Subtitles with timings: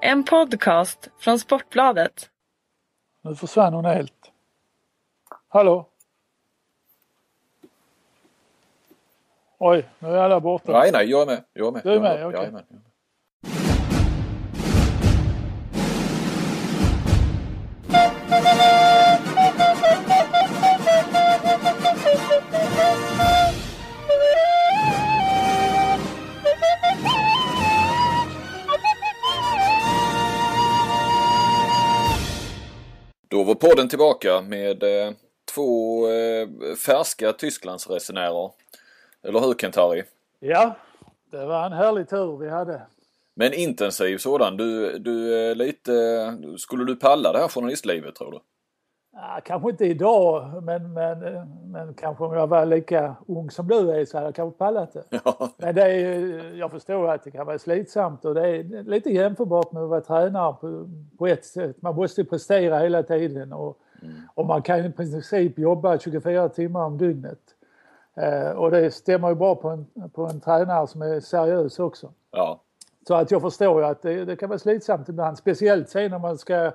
[0.00, 2.30] En podcast från Sportbladet.
[3.22, 4.32] Nu försvann hon helt.
[5.48, 5.88] Hallå?
[9.58, 10.72] Oj, nu är alla borta.
[10.72, 11.44] Nej, nej, jag är med.
[11.52, 11.82] Jag är med.
[11.84, 12.40] Du är Jag med, okej.
[12.40, 12.64] Jajamän.
[33.30, 35.12] Då var podden tillbaka med eh,
[35.54, 36.48] två eh,
[36.86, 38.50] färska Tysklandsresenärer.
[39.22, 40.04] Eller hur Kent-Harry?
[40.40, 40.76] Ja,
[41.30, 42.82] det var en härlig tur vi hade.
[43.34, 44.56] Men intensiv sådan.
[44.56, 45.92] Du, du är lite...
[46.58, 48.40] Skulle du palla det här journalistlivet tror du?
[49.20, 51.18] Ja, kanske inte idag, men, men,
[51.70, 54.92] men kanske om jag var lika ung som du är så hade jag kanske pallat
[54.92, 55.04] det.
[55.24, 55.50] Ja.
[55.56, 59.72] Men det är, jag förstår att det kan vara slitsamt och det är lite jämförbart
[59.72, 61.82] med att vara tränare på, på ett sätt.
[61.82, 63.78] Man måste prestera hela tiden och,
[64.34, 67.40] och man kan i princip jobba 24 timmar om dygnet.
[68.14, 72.12] Eh, och det stämmer ju bra på en, på en tränare som är seriös också.
[72.30, 72.60] ja.
[73.08, 75.38] Så att jag förstår ju att det, det kan vara slitsamt ibland.
[75.38, 76.72] Speciellt sen när man ska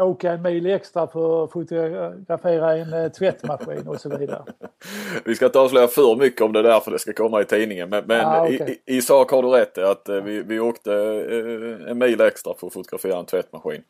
[0.00, 4.42] åka en mil extra för att fotografera en eh, tvättmaskin och så vidare.
[5.24, 7.88] Vi ska inte avslöja för mycket om det där för det ska komma i tidningen.
[7.88, 8.80] Men, men Ah, okej.
[8.86, 12.20] i, i sak har du rätt i att eh, vi, vi åkte eh, en mil
[12.20, 13.82] extra för att fotografera en tvättmaskin.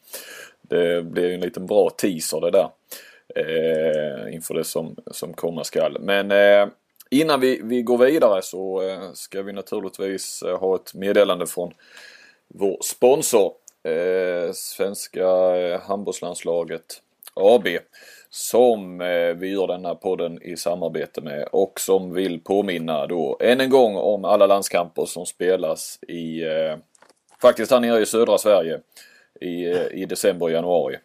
[0.62, 2.68] Det blir en liten bra teaser det där.
[3.34, 5.96] Eh, inför det som, som komma skall.
[6.00, 6.68] Men eh,
[7.10, 11.72] innan vi, vi går vidare så eh, ska vi naturligtvis eh, ha ett meddelande från
[12.48, 13.52] vår sponsor.
[13.88, 17.02] Eh, svenska eh, handbollslandslaget
[17.34, 17.66] AB.
[18.30, 23.60] Som eh, vi gör denna podden i samarbete med och som vill påminna då än
[23.60, 26.76] en gång om alla landskamper som spelas i eh,
[27.42, 28.80] faktiskt här nere i södra Sverige
[29.40, 30.96] i, eh, i december och januari.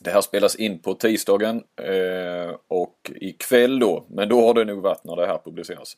[0.00, 4.82] Det här spelas in på tisdagen eh, och ikväll då, men då har det nog
[4.82, 5.96] varit när det här publiceras.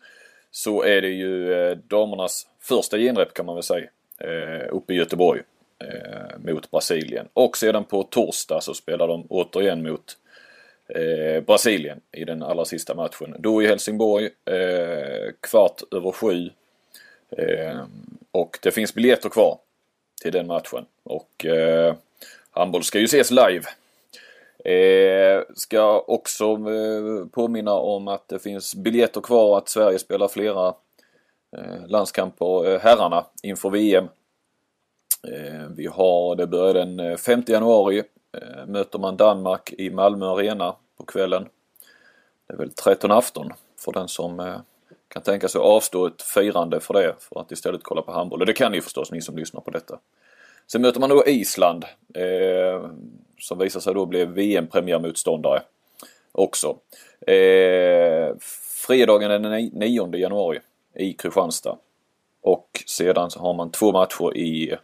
[0.50, 3.88] Så är det ju eh, damernas första genrep kan man väl säga.
[4.18, 5.42] Eh, uppe i Göteborg.
[5.78, 7.28] Eh, mot Brasilien.
[7.32, 10.16] Och sedan på torsdag så spelar de återigen mot
[10.88, 13.36] eh, Brasilien i den allra sista matchen.
[13.38, 16.50] Då i Helsingborg eh, kvart över sju.
[17.30, 17.84] Eh,
[18.30, 19.58] och det finns biljetter kvar
[20.22, 20.86] till den matchen.
[21.02, 21.94] Och eh,
[22.50, 23.64] handboll ska ju ses live.
[24.64, 30.68] Eh, ska också eh, påminna om att det finns biljetter kvar att Sverige spelar flera
[31.56, 34.08] eh, landskamper, eh, herrarna, inför VM.
[35.32, 38.02] Eh, vi har, det börjar den eh, 5 januari.
[38.32, 41.48] Eh, möter man Danmark i Malmö Arena på kvällen.
[42.46, 44.60] Det är väl 13 afton för den som
[45.08, 48.40] kan tänka sig att avstå ett firande för det för att istället kolla på handboll.
[48.40, 49.98] Och det kan ni förstås, ni som lyssnar på detta.
[50.66, 51.84] Sen möter man då Island
[52.14, 52.90] eh,
[53.38, 55.62] som visar sig då bli VM-premiärmotståndare
[56.32, 56.76] också.
[57.26, 58.36] Eh,
[58.86, 60.60] fredagen den 9 januari
[60.94, 61.76] i Kristianstad.
[62.42, 64.76] Och sedan så har man två matcher i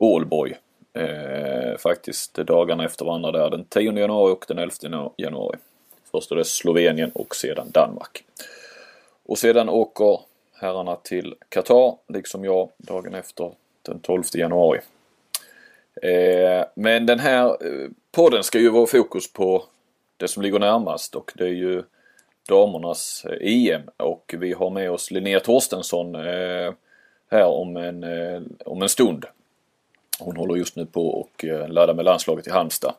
[0.00, 0.56] Ålborg.
[0.92, 3.50] Eh, faktiskt dagarna efter varandra där.
[3.50, 5.58] Den 10 januari och den 11 januari.
[6.10, 8.24] Först är det Slovenien och sedan Danmark.
[9.26, 10.20] Och sedan åker
[10.52, 13.52] herrarna till Qatar, liksom jag, dagen efter
[13.82, 14.80] den 12 januari.
[16.02, 19.64] Eh, men den här eh, podden ska ju vara fokus på
[20.16, 21.82] det som ligger närmast och det är ju
[22.48, 26.72] damernas eh, EM och vi har med oss Linnea Torstensson eh,
[27.30, 29.26] här om en, eh, om en stund.
[30.20, 32.94] Hon håller just nu på och eh, laddar med landslaget i Halmstad.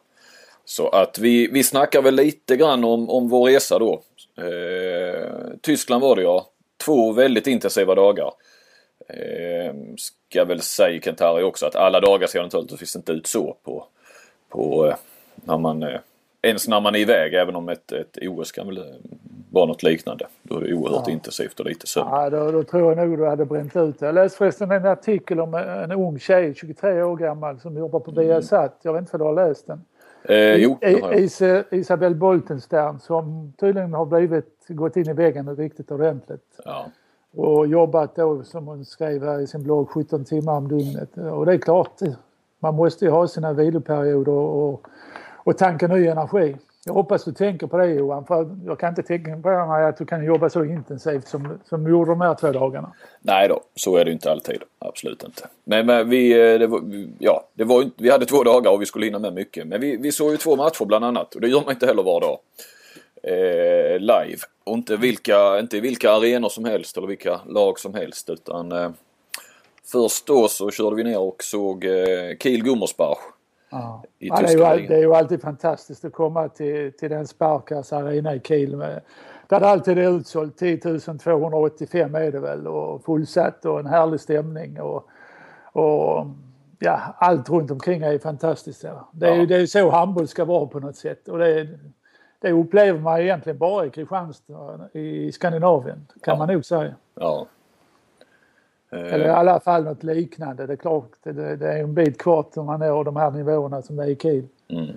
[0.66, 4.02] Så att vi, vi snackar väl lite grann om, om vår resa då.
[4.38, 5.26] Eh,
[5.62, 6.48] Tyskland var det ja.
[6.86, 8.32] Två väldigt intensiva dagar.
[9.10, 13.86] Eh, ska väl säga Kent-Harry också att alla dagar ser naturligtvis inte ut så på,
[14.50, 14.96] på eh,
[15.36, 16.00] när man, eh,
[16.42, 18.84] ens när man är iväg även om ett, ett OS kan väl eh,
[19.52, 20.28] eh, vara något liknande.
[20.44, 21.14] Då är det oerhört Ja.
[21.14, 22.08] intensivt och lite sömn.
[22.12, 24.06] Ja, då, då tror jag nog du hade bränt ut det.
[24.06, 28.12] Jag läste förresten en artikel om en ung tjej, 23 år gammal, som jobbar på
[28.12, 28.80] Viasat.
[28.82, 29.82] Jag vet inte om du har läst den?
[30.24, 31.20] Eh, jo, det har jag.
[31.20, 36.60] Is, Isabel Boltenstern som tydligen har blivit, gått in i väggen riktigt ordentligt.
[36.66, 36.86] Ja.
[37.36, 41.18] Och jobbat då, som hon skrev här i sin blogg, 17 timmar om dygnet.
[41.18, 41.92] Och det är klart,
[42.60, 44.88] man måste ju ha sina viloperioder och,
[45.44, 46.58] och tanka ny energi.
[46.86, 49.98] Jag hoppas du tänker på det Johan, för jag kan inte tänka på mig att
[49.98, 52.94] du kan jobba så intensivt som, som du gjorde de här två dagarna.
[53.20, 54.62] Nej då, så är det inte alltid.
[54.80, 55.48] Absolut inte.
[55.64, 56.82] Men, men vi, eh, det var,
[57.20, 59.68] ja, det var, vi hade två dagar och vi skulle hinna med mycket.
[59.68, 62.04] Men vi, vi såg ju två matcher bland annat och det gör man inte heller
[62.04, 62.38] var dag.
[63.24, 64.40] Eh, live.
[64.64, 68.72] Och inte vilka, inte i vilka arenor som helst eller vilka lag som helst utan
[68.72, 68.90] eh,
[69.92, 73.18] Först då så körde vi ner och såg eh, Kiel Gummersbach.
[73.72, 74.04] Ja.
[74.20, 77.28] I Ja, det, är ju, det är ju alltid fantastiskt att komma till, till den
[77.28, 78.76] Sparkas arena i Kiel.
[78.76, 79.02] Med,
[79.48, 84.20] där det alltid är utsålt, 10 285 är det väl och fullsatt och en härlig
[84.20, 84.82] stämning.
[84.82, 85.10] Och,
[85.72, 86.26] och
[86.80, 88.84] ja, allt runt omkring är fantastiskt.
[88.84, 89.10] Ja.
[89.12, 91.28] Det är ju det är så handboll ska vara på något sätt.
[91.28, 91.68] Och det,
[92.40, 96.96] det upplever man egentligen bara i Kristianstad, i Skandinavien kan man nog säga.
[97.16, 97.48] Ja.
[98.92, 100.66] Eh, Eller i alla fall något liknande.
[100.68, 103.82] Det är klart, det, det är en bit kvar till man når de här nivåerna
[103.82, 104.48] som det är i Kiel.
[104.70, 104.88] Mm.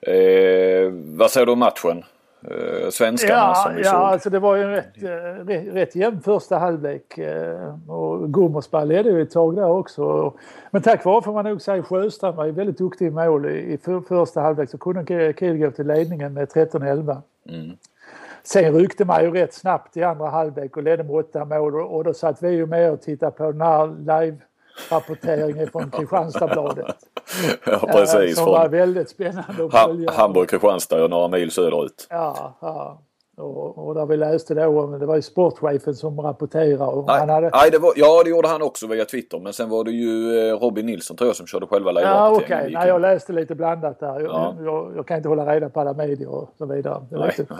[0.00, 2.04] Eh, vad säger du om matchen?
[2.50, 4.00] Eh, svenskarna Ja, som vi ja såg.
[4.00, 7.18] alltså det var ju en rätt, eh, rätt, rätt jämn första halvlek.
[7.18, 10.32] eh, Och Gummersball ledde ju ett tag där också.
[10.70, 13.72] Men tack vare får man nog säga Sjöstrand var ju väldigt duktig i mål i
[13.72, 17.22] i för, första halvlek så kunde Kiel gå till ledningen med 13-11.
[17.48, 17.76] Mm.
[18.46, 22.04] Sen ryckte man ju rätt snabbt i andra halvlek och ledde med åtta mål och,
[22.04, 26.96] då satt vi ju med och tittade på den här live-rapporteringen från Kristianstadsbladet.
[27.66, 28.36] ja, eh, precis.
[28.36, 30.10] Som var väldigt spännande att följa.
[30.10, 32.06] Hamburg, Kristianstad och några mil söderut.
[32.10, 33.02] Ja, ja.
[33.36, 37.28] Och, och där vi läste då det var ju sportchefen som rapporterade och Nej, han
[37.28, 37.50] hade...
[37.52, 40.38] nej det var, ja det gjorde han också via Twitter men sen var det ju
[40.48, 42.56] eh, Robin Nilsson tror jag som körde själva Ja live-rapporteringen.
[42.58, 44.20] okej, gick nej jag läste lite blandat där.
[44.20, 44.54] Jag, Ja.
[44.64, 47.02] jag, jag kan inte hålla reda på alla medier och så vidare.
[47.10, 47.58] Nej, nej.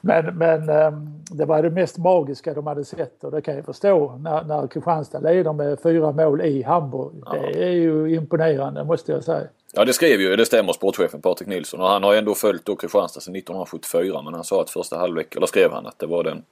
[0.00, 3.64] Men, men ehm, det var det mest magiska de hade sett och det kan jag
[3.64, 7.12] förstå när, när Kristianstad leder med fyra mål i Hamburg.
[7.32, 9.46] Det är ju imponerande måste jag säga.
[9.72, 12.76] Ja det skrev ju, det stämmer sportchefen Patrik Nilsson och han har ändå följt då
[12.76, 16.24] Kristianstad sedan 1974 men han sa att första halvlek, eller skrev han att det var
[16.24, 16.44] den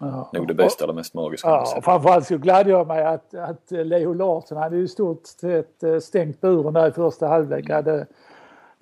[0.00, 0.30] Ja.
[0.32, 4.12] nog det bästa eller mest magiska Ja, framförallt så gladde jag mig att, att Leo
[4.12, 7.70] Larsson hade ju i stort sett eh, stängt buren där i första halvlek.
[7.70, 8.06] Hade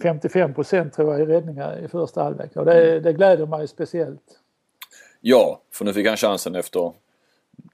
[0.02, 4.22] 55 procent tror jag i räddningar i första halvlek och det, det gläder mig speciellt.
[5.20, 6.92] Ja, för nu fick han chansen efter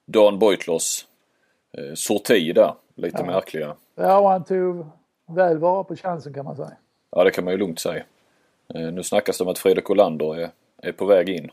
[0.06, 1.06] Dan Beutlers
[1.78, 2.74] eh, sorti där.
[2.94, 3.76] Lite märkliga.
[3.94, 4.86] Ja, och han tog
[5.34, 6.72] väl vara på chansen kan man säga.
[7.10, 8.04] Ja det kan man ju lugnt säga.
[8.74, 10.50] Eh, nu snackas det om att Fredrik Olander är,
[10.82, 11.50] är på väg in.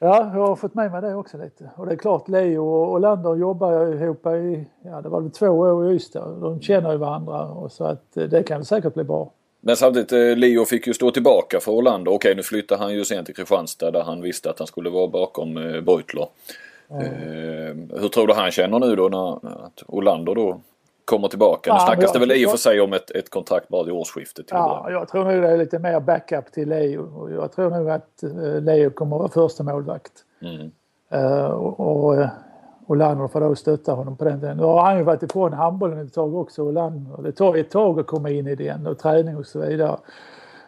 [0.00, 1.70] Ja, jag har fått med mig det också lite.
[1.76, 5.48] Och det är klart, Leo och Olander jobbar ihop i, ja det var väl två
[5.48, 6.40] år i Ystad.
[6.40, 9.30] De känner ju varandra och så att eh, det kan säkert bli bra.
[9.60, 12.12] Men samtidigt, eh, Leo fick ju stå tillbaka för Olander.
[12.12, 15.08] Okej, nu flyttar han ju sent till Kristianstad där han visste att han skulle vara
[15.08, 15.54] bakom
[15.86, 16.26] Beutler.
[16.90, 19.38] Eh, hur tror du han känner nu då när
[19.86, 20.60] Olander då
[21.04, 21.72] kommer tillbaka?
[21.72, 23.84] Nu Ja, snackas men det väl i och för sig om ett, ett kontrakt bara
[23.84, 24.46] till årsskiftet.
[24.50, 27.30] Ja, jag tror nog det är lite mer backup till Leo.
[27.30, 30.12] Jag tror nog att eh, Leo kommer att vara första målvakt.
[30.42, 30.70] mm.
[31.10, 32.28] Eh, och, och eh,
[32.86, 34.56] Olander får då stötta honom på den delen.
[34.56, 37.22] Nu har han ju varit ifrån handbollen ett tag också, Olander.
[37.22, 39.96] Det tar ett tag att komma in i den och träning och så vidare.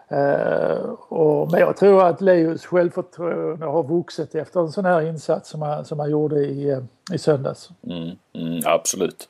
[0.08, 0.76] Eh,
[1.08, 5.62] och, men jag tror att Leos självförtroende har vuxit efter en sån här insats som
[5.62, 6.80] han, som han gjorde i,
[7.12, 7.70] i söndags.
[7.86, 9.28] Mm, mm, absolut.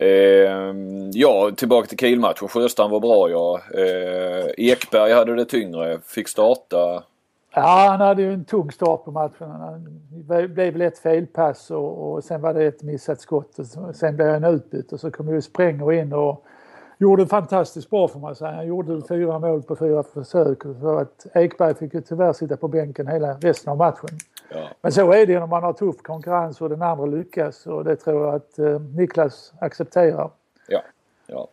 [0.00, 0.64] Eh,
[1.12, 2.48] ja, tillbaka till Kielmatchen.
[2.48, 3.60] Sjöstrand var bra ja.
[3.74, 5.98] Eh, Ekberg hade det tyngre.
[6.04, 7.02] Fick starta.
[7.54, 9.50] Ja, han hade ju en tung start på matchen.
[9.50, 13.58] Han det blev väl ett felpass och, och sen var det ett missat skott.
[13.58, 16.44] Och sen blev han utbytt och så kom ju Spränger in och
[16.98, 18.52] gjorde det fantastiskt bra får man säga.
[18.52, 20.62] Han gjorde fyra mål på fyra försök.
[20.62, 24.18] För att Ekberg fick ju tyvärr sitta på bänken hela resten av matchen.
[24.48, 27.66] Ja, Men så är det ju när man har tuff konkurrens och den andra lyckas
[27.66, 30.30] och det tror jag att eh, Niklas accepterar.
[30.68, 30.82] ja,
[31.26, 31.48] ja.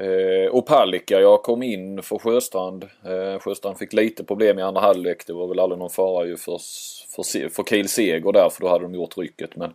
[0.00, 2.84] Eh, och Palicka, jag kom in för Sjöstrand.
[2.84, 5.26] Eh, Sjöstrand fick lite problem i andra halvlek.
[5.26, 6.60] Det var väl aldrig någon fara ju för,
[7.14, 9.56] för, för Kiel seger där för då hade de gjort rycket.
[9.56, 9.72] Men,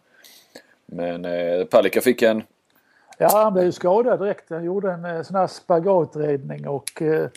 [0.86, 2.44] men eh, Palicka fick en
[3.22, 4.50] Ja, han blev ju skadad direkt.
[4.50, 7.30] Han gjorde en eh, sån här spagaträddning och eh,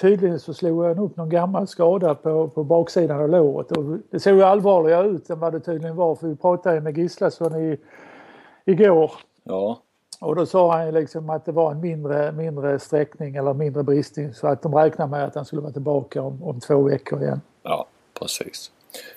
[0.00, 3.72] tydligen så slog han upp någon gammal skada på, på baksidan av låret.
[3.72, 6.98] Och det såg ju allvarligare ut än vad det tydligen var för vi pratade med
[6.98, 7.76] Gislason i,
[8.64, 9.12] igår
[9.44, 9.78] Ja,
[10.20, 13.82] och då sa han ju liksom att det var en mindre, mindre sträckning eller mindre
[13.82, 17.22] bristning så att de räknar med att han skulle vara tillbaka om, om två veckor
[17.22, 17.40] igen.
[17.62, 17.86] Ja,
[18.20, 18.70] precis.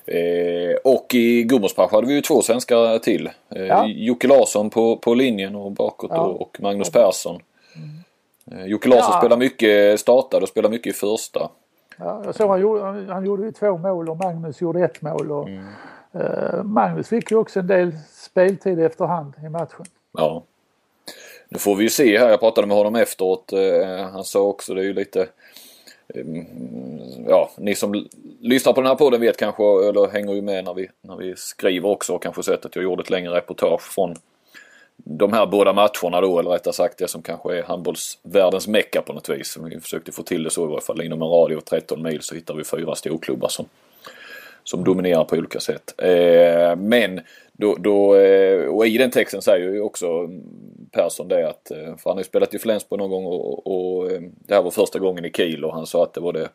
[0.05, 3.29] Eh, och i Gummersbach hade vi ju två svenskar till.
[3.49, 3.85] Eh, Ja.
[3.87, 6.21] Jocke Larsson på, på linjen och bakåt Ja.
[6.21, 7.39] och, och Magnus Persson.
[8.51, 9.19] Eh, Jocke Larsson Ja.
[9.19, 11.49] spelar mycket, startade och spelar mycket i första.
[11.97, 12.81] Ja, jag såg han, gjorde,
[13.13, 15.31] han, gjorde ju två mål och Magnus gjorde ett mål.
[15.31, 15.49] Och,
[16.21, 19.85] eh, Magnus fick ju också en del speltid efterhand i matchen.
[20.17, 20.43] Ja.
[21.49, 23.53] Nu får vi ju se här, jag pratade med honom efteråt.
[23.53, 25.27] Eh, han sa också, det är ju lite
[26.15, 26.45] mm,
[27.27, 28.07] Ja, ni som
[28.39, 31.35] lyssnar på den här podden vet kanske, eller hänger ju med när vi, när vi
[31.37, 34.15] skriver också kanske sett att jag gjorde ett längre reportage från
[35.03, 39.13] de här båda matcherna då, eller rättare sagt det som kanske är handbollsvärldens mecka på
[39.13, 39.57] något vis.
[39.61, 41.01] Vi försökte få till det så i varje fall.
[41.01, 43.65] Inom en radie av 13 mil så hittar vi fyra storklubbar som,
[44.63, 45.93] som dominerar på olika sätt.
[45.97, 47.21] Eh, men
[47.53, 50.29] då, då, eh, och i den texten säger ju också
[50.91, 54.11] Persson det att, eh, för han har ju spelat i Flensburg någon gång och, och,
[54.11, 56.49] eh, det här var första gången i Kiel och han sa att det var det,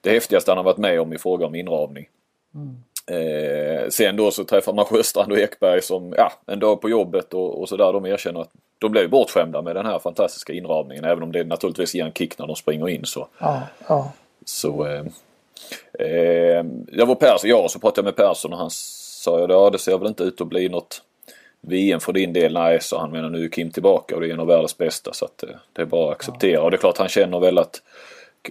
[0.00, 2.08] det häftigaste han har varit med om i fråga om inramning.
[2.54, 2.76] Mm.
[3.10, 7.34] Eh, sen då så träffar man Sjöstrand och Ekberg som, ja, en dag på jobbet
[7.34, 7.92] och, och sådär.
[7.92, 11.04] De erkänner att de blev bortskämda med den här fantastiska inramningen.
[11.04, 13.28] Även om det naturligtvis ger en kick när de springer in så.
[13.38, 14.12] Ja, ja.
[14.44, 15.04] Så eh,
[15.98, 19.78] eh, jag var Persson, ja så pratade jag med Persson och han sa ja det
[19.78, 21.02] ser väl inte ut att bli något
[21.60, 22.52] VM för din del.
[22.52, 25.12] Nej, så han menar nu är Kim tillbaka och det är en av världens bästa
[25.12, 26.52] så att eh, det är bara att acceptera.
[26.52, 26.60] Ja.
[26.60, 27.82] Och det är klart han känner väl att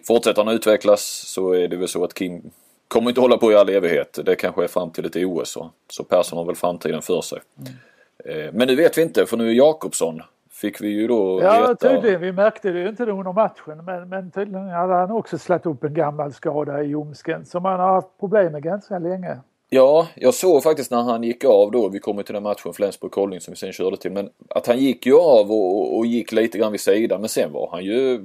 [0.08, 2.42] fortsätter han utvecklas så är det väl så att Kim
[2.88, 4.20] kommer inte hålla på i all evighet.
[4.26, 5.50] Det kanske är fram till ett OS.
[5.50, 7.40] Så, så Persson har väl framtiden för sig.
[7.60, 8.46] Mm.
[8.46, 10.22] Eh, men nu vet vi inte för nu är Jakobsson
[10.62, 11.76] fick vi ju då Ja veta...
[11.76, 15.66] tydligen, vi märkte det ju inte under matchen men, men tydligen hade han också slagit
[15.66, 19.38] upp en gammal skada i ljumsken som han har haft problem med ganska länge.
[19.70, 23.40] Ja, jag såg faktiskt när han gick av då, vi kommer till den matchen Flensburg-Kolding
[23.40, 26.58] som vi sen körde till, men att han gick ju av och, och, gick lite
[26.58, 28.22] grann vid sidan men sen var han ju,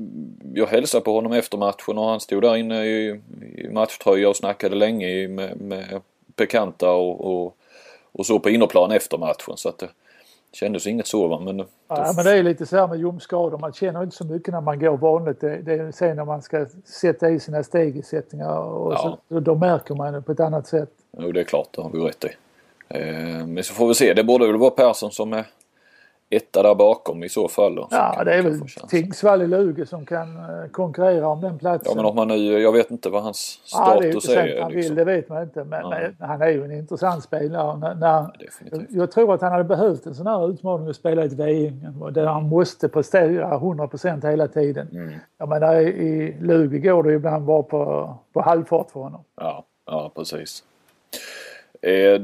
[0.55, 3.21] jag hälsade på honom efter matchen och han stod där inne i,
[3.57, 6.01] i matchtröja och snackade länge med, med
[6.37, 7.57] bekanta och, och,
[8.13, 9.89] och så på innerplan efter matchen så att det
[10.53, 11.59] kändes inget så va men...
[11.89, 14.61] Ja men det är lite så här med ljumskador, man känner inte så mycket när
[14.61, 15.41] man går vanligt.
[15.41, 19.19] Det, det är sen när man ska sätta i sina stegersättningar och ja.
[19.29, 20.91] så, då märker man det på ett annat sätt.
[21.19, 22.29] Jo det är klart, det har du rätt i.
[22.89, 25.47] Eh, men så får vi se, det borde väl vara Persson som är
[26.33, 27.75] etta där bakom i så fall.
[27.75, 31.91] Då, ja, det är väl Tingsvall i Luge som kan eh, konkurrera om den platsen.
[31.91, 34.63] Ja, men om man nu, jag vet inte vad hans status ja, det är.
[34.63, 34.95] han liksom.
[34.95, 35.65] vill, det vet man inte.
[35.65, 35.91] Men, ja.
[36.19, 37.79] men, han är ju en intressant spelare.
[37.79, 38.31] När, när,
[38.89, 42.27] jag tror att han hade behövt en sån här utmaning att spela ett VM där
[42.27, 44.89] han måste prestera 100% hela tiden.
[44.93, 45.15] Mm.
[45.39, 49.25] Jag menar i Luge går det ibland bara på, på halvfart för honom.
[49.37, 50.65] Ja, ja precis.
[51.83, 52.21] Eh,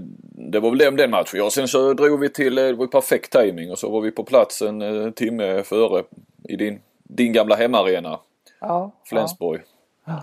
[0.51, 1.39] det var väl om den matchen.
[1.39, 4.11] Ja, sen så drog vi till, eh, det var perfekt timing och så var vi
[4.11, 6.03] på plats en eh, timme före
[6.49, 8.21] i din, din gamla hemmaarena.
[8.61, 8.91] Ja.
[9.05, 9.61] Flensburg.
[10.05, 10.23] Ja.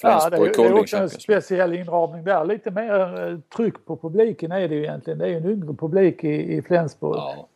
[0.00, 2.44] Flensburg ja, det, är, det är också en speciell inramning där.
[2.44, 5.18] Lite mer tryck på publiken är det ju egentligen.
[5.18, 7.16] Det är ju en yngre publik i, i Flensburg.
[7.16, 7.48] Ja.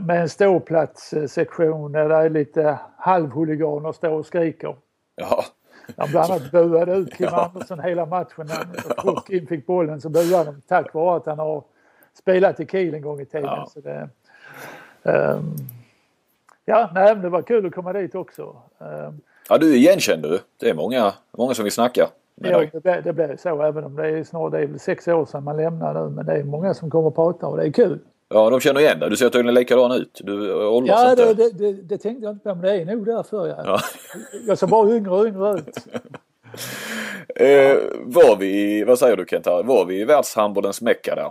[0.00, 4.76] Med en ståplatssektion där det är lite halvhuliganer står och skriker.
[5.14, 5.44] Ja.
[5.96, 7.44] Han bland annat buade ut Kim ja.
[7.44, 8.46] Andersson hela matchen.
[8.46, 11.64] När Kim fick bollen så buade de tack vare att han har
[12.14, 13.44] spelat i Kiel en gång i tiden.
[13.44, 14.08] Ja, så det,
[15.02, 15.56] um,
[16.64, 18.56] ja nej, det var kul att komma dit också.
[18.78, 20.38] Um, ja, du är igenkänd du.
[20.56, 22.08] Det är många, många som vill snacka
[22.48, 22.64] ja.
[22.72, 25.56] Det, det blir så även om det är snart det är sex år sedan man
[25.56, 26.08] lämnade nu.
[26.08, 27.98] Men det är många som kommer och pratar och det är kul.
[28.34, 29.10] Ja, de känner igen dig.
[29.10, 30.20] Du ser tydligen likadan ut.
[30.24, 31.34] Du åldras ja, inte.
[31.34, 33.46] Det, det, det, tänkte jag inte på, men det är nog därför.
[33.46, 33.80] Jag, ja.
[34.46, 35.76] jag ser bara yngre och yngre ut.
[37.36, 41.30] eh, var vi, vad säger du Kent, var vi i världshandbollens mecka där?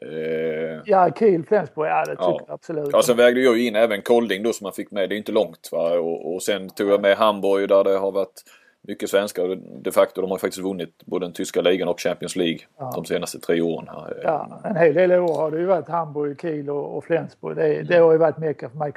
[0.00, 2.40] Eh, ja, Kiel, Flensburg, ja det tycker ja.
[2.46, 2.88] jag absolut.
[2.92, 5.08] Ja, sen vägde jag ju in även Kolding då som man fick med.
[5.08, 5.98] Det är inte långt va.
[5.98, 8.42] Och, och sen tog jag med Hamburg där det har varit
[8.86, 9.58] mycket svenskar.
[9.82, 12.92] De facto de har faktiskt vunnit både den tyska ligan och Champions League ja.
[12.94, 13.88] de senaste tre åren.
[13.88, 14.20] Här.
[14.22, 17.56] Ja, en hel del år har det ju varit Hamburg, Kiel och, och Flensburg.
[17.56, 18.92] Det, det har ju varit mecka för mig.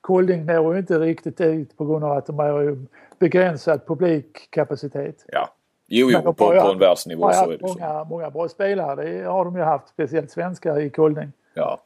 [0.00, 2.78] Kolding når ju inte riktigt dit på grund av att de har
[3.18, 5.24] begränsad publikkapacitet.
[5.26, 5.48] Ja,
[5.86, 8.04] jo, jo på, på, en världsnivå har så är det många, så.
[8.04, 11.32] Många bra spelare, det har de ju haft, speciellt svenskar i Kolding.
[11.54, 11.80] Ja.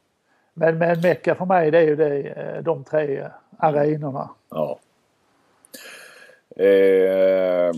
[0.55, 4.31] Men, men mecka för mig det är ju det, eh, de tre arenorna.
[4.51, 4.79] Ja.
[6.57, 7.73] Eh,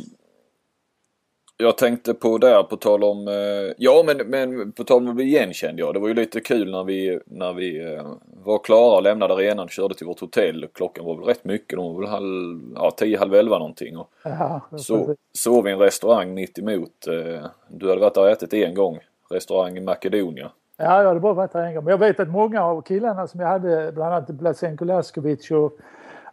[1.56, 5.14] jag tänkte på där på tal om, eh, ja men, men på tal om att
[5.14, 5.92] bli igenkänd ja.
[5.92, 8.06] Det var ju lite kul när vi, när vi eh,
[8.44, 10.66] var klara och lämnade arenan och körde till vårt hotell.
[10.74, 13.96] Klockan var väl rätt mycket, de var väl halv, ja, tio, halv elva någonting.
[13.96, 17.06] Och Aha, så sov vi i en restaurang mitt emot.
[17.06, 18.98] Eh, du hade varit där och ätit en gång.
[19.30, 20.50] Restaurang i Makedonia.
[20.76, 21.84] Ja, jag hade bara varit där en gång.
[21.84, 25.72] Men jag vet att många av killarna som jag hade, bland annat Blasenko Laskovic och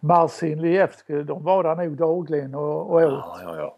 [0.04, 3.04] Marcin Lievski, de var där nog dagligen och, och åt.
[3.04, 3.76] Ja, ja, ja.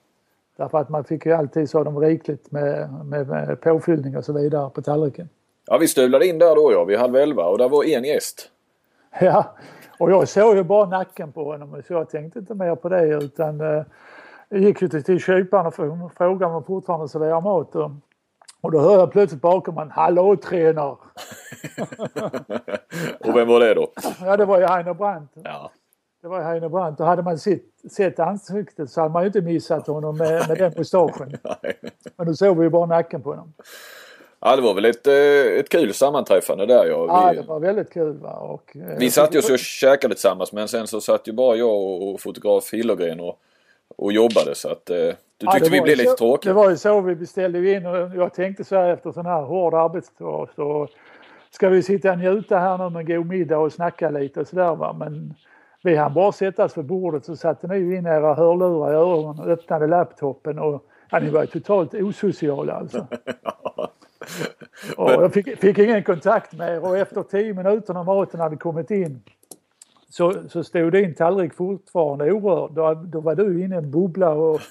[0.57, 4.33] Därför att man fick ju alltid så dem rikligt med, med, med påfyllning och så
[4.33, 5.29] vidare på tallriken.
[5.65, 8.49] Ja, vi stövlade in där då ja, vid halv elva och där var en gäst.
[9.19, 9.55] Ja,
[9.99, 13.07] och jag såg ju bara nacken på honom så jag tänkte inte mer på det
[13.07, 13.83] utan eh,
[14.49, 17.75] gick ju till, till kyparen och frågade om han fortfarande serverar mat.
[17.75, 17.91] Och,
[18.61, 20.87] och då hör jag plötsligt bakom mig Hallå tränare!
[23.19, 23.87] och vem var det då?
[24.21, 25.31] Ja, det var ju Heiner Brandt.
[25.43, 25.71] Ja.
[26.23, 27.61] Det var Heine Brandt och hade man sett,
[27.91, 31.37] sett ansiktet så hade man ju inte missat honom med, med den mustaschen.
[32.17, 33.53] Men då såg vi ju bara nacken på honom.
[34.39, 37.03] Ja det var väl ett, eh, ett kul sammanträffande där ja.
[37.03, 38.33] Vi, ja det var väldigt kul va.
[38.33, 42.01] Och, eh, vi satt ju och käkade tillsammans men sen så satt ju bara jag
[42.01, 43.39] och fotograf Hillergren och
[43.95, 46.53] och jobbade så att du tyckte ja, vi blev lite tråkiga.
[46.53, 49.41] Det var ju så vi beställde in och jag tänkte så här efter sån här
[49.41, 50.87] hård arbetsdag så
[51.51, 54.47] ska vi sitta och njuta här nu med en god middag och snacka lite och
[54.47, 54.95] sådär va.
[54.99, 55.33] Men
[55.83, 59.39] vi hann bara sätta oss vid bordet så satte ni in era hörlurar i öronen
[59.39, 63.07] och öppnade laptopen och ja, ni var ju totalt osociala alltså.
[64.97, 68.57] och jag fick, fick, ingen kontakt med er och efter tio minuter när maten hade
[68.57, 69.21] kommit in
[70.09, 72.71] så, så stod din tallrik fortfarande orörd.
[72.71, 74.61] Då, då var du inne i en bubbla och,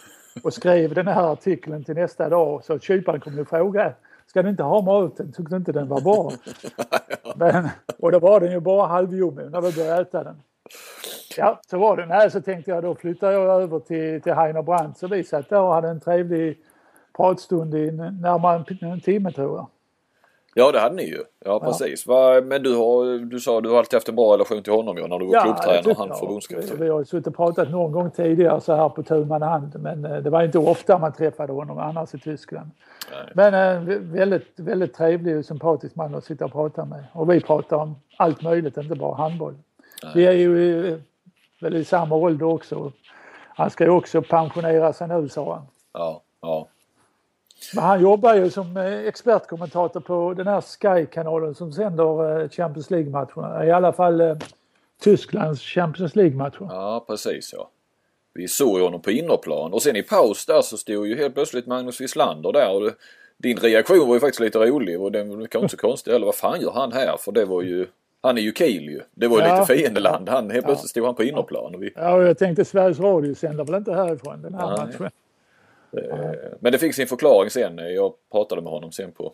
[0.44, 3.94] och skrev den här artikeln till nästa dag så kyparen kom och frågade
[4.26, 5.32] Ska du inte ha maten?
[5.32, 6.32] Tyckte inte den var bra.
[7.36, 10.42] Men, och då var den ju bara halvjobbig när du började äta den.
[11.36, 12.06] Ja, så var det.
[12.06, 14.98] Nej, så tänkte jag då flyttar jag över till, till Heiner Brandt.
[14.98, 16.58] Så vi satt där och hade en trevlig
[17.16, 19.66] pratstund i närmare en, en timme tror jag.
[20.54, 21.22] Ja det hade ni ju.
[21.44, 22.04] Ja precis.
[22.06, 22.40] Ja.
[22.44, 25.06] Men du, har, du sa du har alltid haft en bra relation till honom ja,
[25.06, 26.76] när du var ja, klubbtränare och han förbundskapten.
[26.78, 29.76] Vi, vi har suttit och pratat någon gång tidigare så här på tu man hand
[29.80, 32.70] men eh, det var inte ofta man träffade honom annars i Tyskland.
[33.12, 33.32] Nej.
[33.34, 37.04] Men en eh, väldigt, väldigt trevlig och sympatisk man att sitta och prata med.
[37.12, 39.54] Och vi pratar om allt möjligt, inte bara handboll.
[40.14, 40.98] Vi är ju eh,
[41.60, 42.92] väl i samma ålder också.
[43.54, 45.66] Han ska ju också pensionera sig nu sa han.
[45.92, 46.68] Ja, ja.
[47.74, 52.90] Men han jobbar ju som eh, expertkommentator på den här Sky-kanalen som sänder eh, Champions
[52.90, 53.66] League-matcherna.
[53.66, 54.38] I alla fall
[55.00, 56.66] Tysklands Champions League-matcher.
[56.70, 57.70] Ja, precis ja.
[58.34, 61.34] Vi såg ju honom på innerplan och sen i paus där så stod ju helt
[61.34, 62.90] plötsligt Magnus Wislander där och
[63.36, 66.26] din reaktion var ju faktiskt lite rolig och den var kanske inte så konstig heller.
[66.26, 67.16] Vad fan gör han här?
[67.16, 67.86] För det var ju
[68.22, 69.00] han är ju Kiel ju.
[69.14, 69.60] Det var ju ja.
[69.60, 70.28] lite fiendeland.
[70.28, 71.74] Han, helt plötsligt stod han på innerplan.
[71.74, 71.92] Och vi...
[71.96, 74.86] Ja, och jag tänkte Sveriges Radio sänder väl inte härifrån den här Nej.
[74.86, 75.10] matchen.
[75.96, 77.78] Eh, men det fick sin förklaring sen.
[77.78, 79.32] Jag pratade med honom sen på,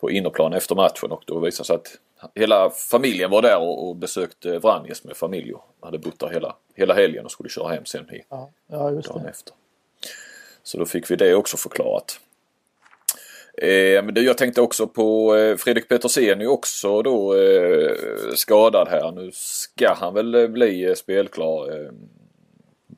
[0.00, 1.98] på innerplan efter matchen och då visade sig att
[2.34, 6.56] hela familjen var där och, och besökte Vranjes med familj och hade bott där hela,
[6.74, 9.54] hela helgen och skulle köra hem sen i, ja, ja, dagen efter.
[10.62, 12.20] Så då fick vi det också förklarat.
[13.56, 17.90] Eh, men jag tänkte också på eh, Fredrik Petersen är också då eh,
[18.34, 19.12] skadad här.
[19.12, 21.72] Nu ska han väl eh, bli eh, spelklar.
[21.72, 21.90] Eh,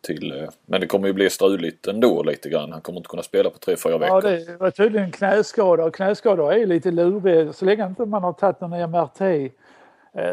[0.02, 2.72] till, men det kommer ju bli struligt ändå lite grann.
[2.72, 4.24] Han kommer inte kunna spela på tre, fyra veckor.
[4.24, 7.52] Ja, det var tydligen knäskada och knäskador är lite luriga.
[7.52, 9.52] Så länge inte man har tagit en MRT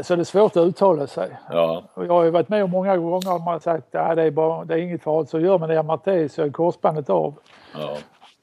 [0.02, 1.30] så är det svårt att uttala sig.
[1.50, 1.84] Ja.
[1.95, 4.65] Jag har ju varit med om många gånger man har sagt att det, är bara,
[4.65, 5.30] det är inget farligt.
[5.30, 7.36] Så gör man det MRT så är korsbandet av.
[7.74, 7.98] Ja.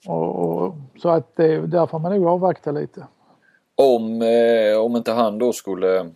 [0.06, 3.06] Och, och, så att det, därför får man nog avvakta lite.
[3.74, 6.10] Om, eh, om inte han då skulle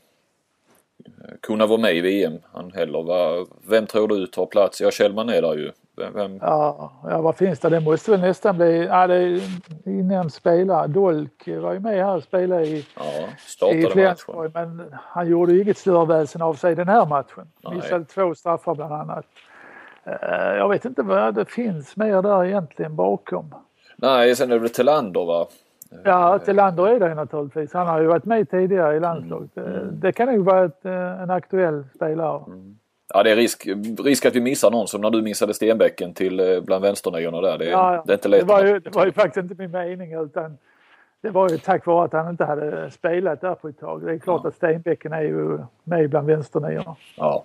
[1.42, 3.02] kunna vara med i VM han heller.
[3.02, 4.80] Va, vem tror du tar plats?
[4.80, 5.72] Ja, Kjellman är där ju.
[5.96, 6.38] Vem, vem?
[6.42, 7.68] Ja, ja, vad finns det?
[7.68, 8.84] Det måste väl nästan bli...
[8.84, 9.40] Ja, det är
[9.84, 10.86] innan spelare.
[10.86, 12.86] Dolk var ju med här och spelade i,
[13.60, 17.50] ja, i Flensburg men han gjorde ju inget större väsen av sig den här matchen.
[17.64, 17.74] Nej.
[17.74, 19.26] Missade två straffar bland annat.
[20.04, 23.54] Eh, jag vet inte vad det finns mer där egentligen bakom.
[23.96, 25.46] Nej, sen är det väl Tillander va?
[26.04, 27.72] Ja, Tillander är det naturligtvis.
[27.72, 29.56] Han har ju varit med tidigare i landslaget.
[29.56, 29.72] Mm.
[29.72, 30.00] mm.
[30.00, 32.42] Det kan nog vara ett, eh, en aktuell spelare.
[32.46, 32.78] Mm.
[33.14, 33.68] Ja, det är risk,
[34.04, 37.58] risk att vi missar någon som när du missade Stenbäcken till eh, bland vänsterniorna där.
[37.58, 38.40] Det, ja, det är inte lätt.
[38.40, 40.58] Det var, ju, det var ju faktiskt inte min mening utan
[41.20, 44.02] det var ju tack vare att han inte hade spelat där på ett tag.
[44.02, 44.48] Det är klart ja.
[44.48, 46.96] att Stenbäcken är ju med bland vänsterniorna.
[47.16, 47.44] Ja.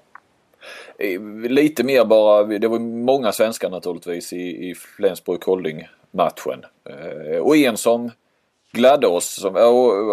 [0.98, 6.65] Eh, lite mer bara, det var många svenskar naturligtvis i, i Flensburg Kolding matchen.
[7.41, 8.12] Och en som
[8.72, 9.45] gladde oss.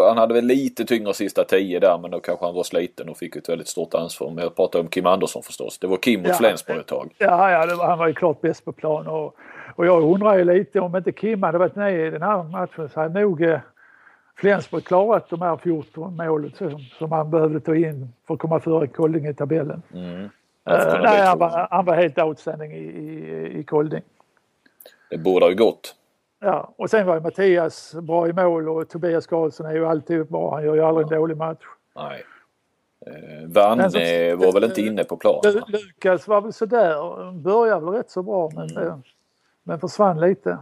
[0.09, 3.17] han hade väl lite tyngre sista tio där men då kanske han var sliten och
[3.17, 4.31] fick ett väldigt stort ansvar.
[4.31, 5.79] Men jag pratar om Kim Andersson förstås.
[5.79, 7.15] Det var Kim mot ja, Flensburg ett tag.
[7.19, 9.07] Ja, ja var, han var ju klart bäst på plan.
[9.07, 9.35] Och,
[9.75, 12.89] och jag undrar ju lite om inte Kim hade varit med i den här matchen
[12.89, 13.59] så hade nog eh,
[14.37, 18.61] Flensburg klarat de här 14 målen som, som han behövde ta in för att komma
[18.61, 19.83] före Kolding i tabellen.
[19.95, 20.31] Mm.
[20.71, 24.03] Uh, nej, han var, han var helt outstanding i, i, i Kolding.
[25.11, 25.95] Det borde ha gått.
[26.41, 30.27] Ja, och sen var ju Mattias bra i mål och Tobias Karlsson är ju alltid
[30.27, 30.55] bra.
[30.55, 31.65] Han gör ju aldrig en dålig match.
[31.97, 32.25] Nej.
[33.07, 34.01] Eh, Vanne som,
[34.39, 35.63] var väl inte inne på planen?
[35.69, 37.33] Lukas var väl sådär.
[37.33, 38.89] Började väl rätt så bra men, mm.
[38.89, 38.97] Eh,
[39.63, 40.59] men försvann lite.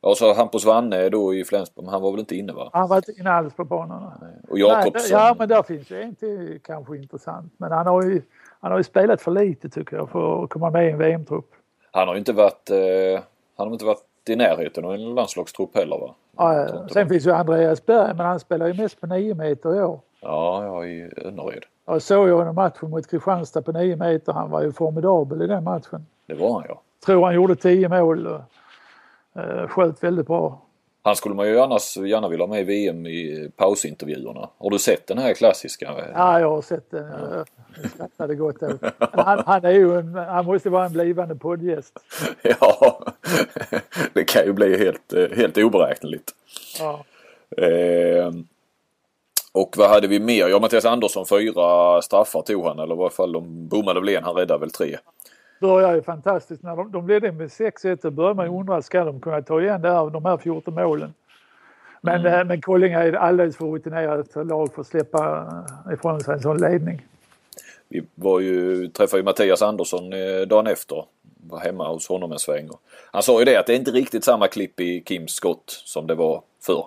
[0.00, 2.70] Ja, så Hampus Vanne då i Flensburg, han var väl inte inne va?
[2.72, 4.12] Han var inte inne alls på banorna.
[4.48, 5.18] Och Jakobsson?
[5.18, 7.52] Ja, men där finns ju en till kanske intressant.
[7.56, 8.22] Men han har ju,
[8.60, 11.50] han har ju spelat för lite tycker jag för att komma med i en VM-trupp.
[11.90, 13.22] Han har ju inte varit, eh,
[13.56, 16.14] han har inte varit i närheten av en landslagstrupp heller va?
[16.36, 19.82] Ja, sen finns ju Andreas Berg men han spelar ju mest på 9 meter i
[19.82, 20.00] år.
[20.20, 21.64] Ja, ja i Önnered.
[21.86, 24.32] Jag såg ju en match mot Kristianstad på 9 meter.
[24.32, 26.06] Han var ju formidabel i den matchen.
[26.26, 26.80] Det var han ja.
[27.06, 28.40] Tror han gjorde 10 mål och
[29.36, 30.60] uh, sköt väldigt bra.
[31.06, 34.48] Han skulle man ju annars gärna vilja ha med i VM i pausintervjuerna.
[34.58, 35.94] Har du sett den här klassiska?
[36.14, 37.06] Ja, jag har sett den.
[37.82, 41.98] Jag skrattade gott åt han, han, är ju en, han måste vara en blivande poddgäst.
[42.42, 43.00] ja,
[44.12, 46.30] det kan ju bli helt, helt oberäkneligt.
[46.78, 47.04] Ja.
[47.64, 48.30] Eh,
[49.52, 50.48] och vad hade vi mer?
[50.48, 54.24] Ja, Mattias Andersson fyra straffar tog han eller i varje fall de bommade väl en.
[54.24, 54.98] Han räddade väl tre.
[55.60, 56.62] Börjar ju fantastiskt.
[56.62, 59.60] När de, de ledde med 6-1 då börjar man ju undra ska de kunna ta
[59.60, 61.14] igen det här, de här 14 målen.
[62.00, 62.34] Men, Mm.
[62.34, 62.48] mm.
[62.48, 65.46] men Kollinge är alldeles för rutinerat lag för att släppa
[65.86, 67.06] eh, ifrån sig en sån ledning.
[67.88, 71.04] Vi var ju, träffade ju Mattias Andersson eh, dagen efter.
[71.48, 72.68] Var hemma hos honom en sväng.
[73.12, 76.06] Han sa ju det att det är inte riktigt samma klipp i Kims skott som
[76.06, 76.86] det var förr.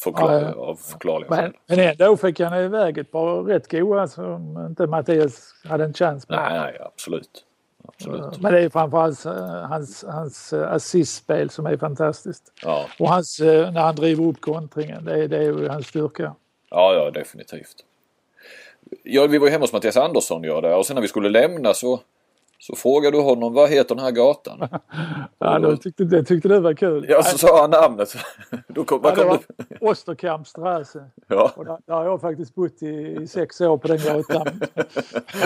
[0.00, 0.52] Förklar, Ja.
[0.54, 5.54] Av förklarliga Men, men ändå fick han iväg ett par rätt goa som inte Mattias
[5.68, 6.38] hade en chans med.
[6.38, 7.44] Nej, nej, absolut.
[7.88, 8.40] Absolut.
[8.40, 12.52] Men det är framförallt eh, hans, hans eh, assistspel som är fantastiskt.
[12.62, 15.86] Ja, Och hans, eh, när han driver upp kontringen, det är, det är ju hans
[15.86, 16.34] styrka.
[16.70, 17.76] ja, ja definitivt.
[19.02, 21.28] Ja, vi var ju hemma hos Mattias Andersson ja, där och sen när vi skulle
[21.28, 22.00] lämna så,
[22.60, 24.68] så frågade du honom vad heter den här gatan?
[25.40, 27.06] Ja, då tyckte, det tyckte du var kul.
[27.08, 28.16] Ja, så sa han namnet.
[28.68, 29.38] Då kom, Ja, det kom var?
[29.90, 31.04] Osterkampstrasse.
[31.28, 34.60] Ja, Och där, där har jag faktiskt bott i, i sex år på den gatan.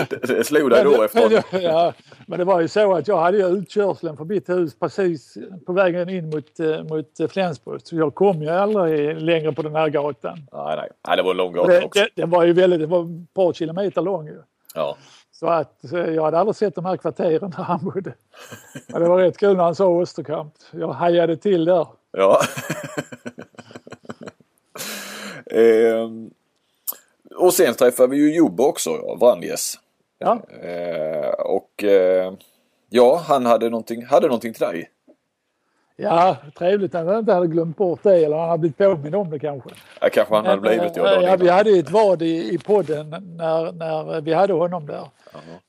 [0.09, 1.43] det, det slog dig då efter.
[1.51, 1.93] men, ja,
[2.27, 5.73] men det var ju så att jag hade ju utkörslen för mitt hus precis på
[5.73, 7.81] vägen in mot, eh, mot Flensburg.
[7.83, 10.39] Så jag kom ju aldrig längre på den här gatan.
[10.51, 10.89] Nej, nej.
[11.07, 11.99] nej, det var en lång gata också.
[12.15, 14.41] det, den var ju väldigt, det var ett par kilometer lång ju.
[14.75, 14.97] Ja.
[15.43, 18.13] Så att eh, jag hade aldrig sett de här kvarteren där han bodde.
[18.87, 20.53] Men det var rätt kul när han sa Osterkamp.
[20.71, 21.87] Jag hajade till där.
[22.11, 22.41] Ja.
[25.59, 26.31] ehm,
[27.35, 29.79] och sen träffade vi ju Jobbe också, ja, Vranjes.
[30.19, 30.39] Ja.
[30.61, 32.33] Eh, och eh,
[32.89, 34.89] ja, han hade någonting, hade någonting till dig.
[35.95, 39.29] Ja, trevligt att han inte hade glömt bort det eller han hade blivit påmind om
[39.29, 39.69] det kanske.
[40.01, 42.53] Ja, kanske han hade blivit ja, ja, dagen ja, vi hade ju ett vad i,
[42.53, 45.07] i podden när, när vi hade honom där.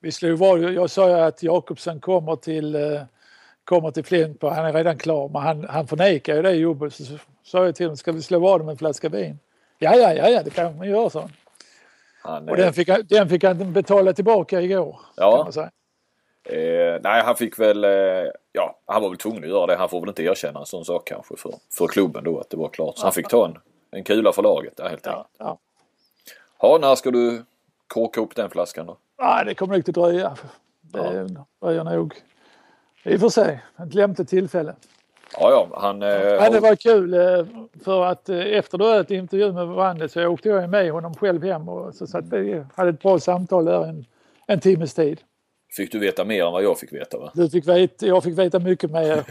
[0.01, 0.61] Vi slog vad.
[0.61, 3.01] Jag sa ju att Jakobsen kommer till, eh,
[3.65, 4.55] kommer till Flintberg.
[4.55, 5.29] Han är redan klar.
[5.29, 6.95] Men han, han förnekar ju det jobbet.
[6.95, 7.05] Så
[7.45, 9.39] sa jag till honom, ska vi slå vad med en flaska vin?
[9.79, 11.31] Ja, ja, ja, ja det kan man göra, så.
[12.23, 15.01] Han, Och eh, den fick, den fick han betala tillbaka igår.
[15.17, 15.37] Ja.
[15.37, 15.71] Kan man säga.
[16.45, 17.91] Eh, nej, han fick väl, eh,
[18.53, 19.77] ja, han var väl tvungen att göra det.
[19.77, 22.57] Han får väl inte erkänna en sån sak kanske för, för klubben då att det
[22.57, 22.99] var klart.
[22.99, 23.59] Så han fick ta en,
[23.91, 25.27] en kula för laget där helt enkelt.
[25.39, 25.59] Ja, ja.
[26.61, 27.45] Ja, när ska du
[27.89, 28.97] korka upp den flaskan då?
[29.17, 30.37] Ah, det kommer nog att dröja.
[30.81, 31.29] Det
[31.61, 32.15] dröjer nog.
[33.05, 33.59] Vi får se.
[33.79, 34.75] Ett lämpligt tillfälle.
[35.39, 36.03] Ja, ja, han...
[36.03, 37.47] Eh, Ja, det var kul eh,
[37.85, 41.15] för att eh, efter du hade ett intervju med Vanne så åkte jag med honom
[41.15, 44.05] själv hem och så satt vi hade ett bra samtal där en,
[44.47, 45.21] en timmes tid.
[45.77, 47.33] Fick du veta mer än vad jag fick veta va?
[47.35, 49.25] Du fick veta, jag fick veta mycket mer.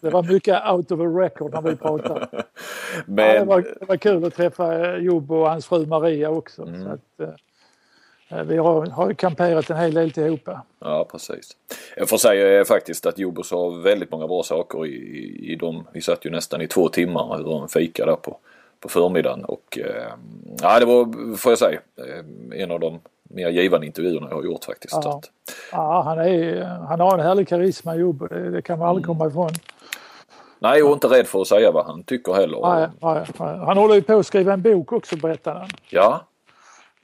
[0.00, 2.28] Det var mycket out of a record när vi pratade.
[2.32, 2.42] Ja,
[3.06, 6.66] det, Men, var, det var kul att träffa eh, Job och hans fru Maria också.
[6.66, 10.62] Så att, eh, vi har, har ju kamperat en hel del tillhopa.
[10.78, 11.56] ja precis.
[11.96, 15.56] Jag får säga eh, faktiskt att Jobo sa väldigt många bra saker i, i, i
[15.56, 18.38] de, vi satt ju nästan i två timmar över en fika där på,
[18.80, 20.12] på förmiddagen och eh,
[20.62, 23.00] ja det var, får jag säga, eh, en av de
[23.32, 24.98] mer givande intervjuerna jag har gjort faktiskt.
[25.02, 25.18] Ja.
[25.18, 25.30] Att,
[25.72, 29.26] Ja, han, är, han har en härlig karisma Job det, det kan man aldrig komma
[29.26, 29.50] ifrån.
[30.58, 32.58] nej, och inte rädd för att säga vad han tycker heller.
[32.60, 33.58] Nej, nej, nej.
[33.58, 35.68] Han håller ju på att skriva en bok också berättar han.
[35.88, 36.20] Ja,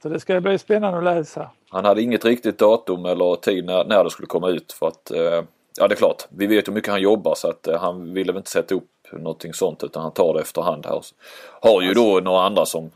[0.03, 1.49] Så det ska bli spännande att läsa.
[1.69, 5.11] Han hade inget riktigt datum eller tid när, när det skulle komma ut för att
[5.11, 5.43] eh,
[5.77, 8.31] Ja det är klart, vi vet hur mycket han jobbar så att eh, han ville
[8.31, 11.01] väl inte sätta upp någonting sånt utan han tar det efterhand här.
[11.61, 12.91] Har ju då några andra som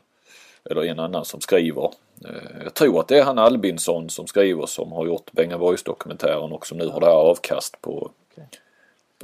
[0.70, 1.92] eller en annan som skriver.
[2.26, 5.84] Eh, Jag tror att det är han Albinsson som skriver som har gjort Benga Boys
[5.84, 8.10] dokumentären och som nu har det här avkast på,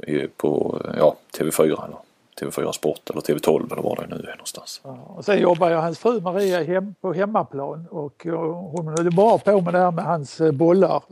[0.06, 1.96] i- på ja, TV4 eller
[2.40, 4.80] TV4 Sport eller TV12 eller var det nu är någonstans.
[4.84, 9.10] Ja, Och sen jobbar ju hans fru Maria hem, på hemmaplan och, och hon är
[9.16, 11.02] bra på med det här med hans eh, bollar.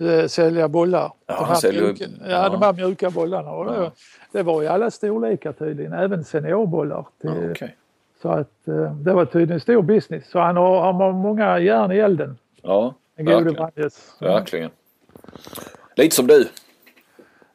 [0.00, 1.12] Eh, sälja bollar.
[1.26, 2.48] Ja, de, här säljer- mjuka, ja, ja.
[2.48, 3.50] de här mjuka bollarna.
[3.52, 3.90] Och
[4.32, 7.06] det, var i alla storlekar tydligen, även seniorbollar.
[7.20, 7.76] Till, Ja, okej.
[8.22, 10.30] Så att eh, det var tydligen stor business.
[10.30, 13.90] Så han har, han har många järn i elden, Ja, verkligen.
[14.20, 14.70] Verkligen.
[15.96, 16.48] Lite som du.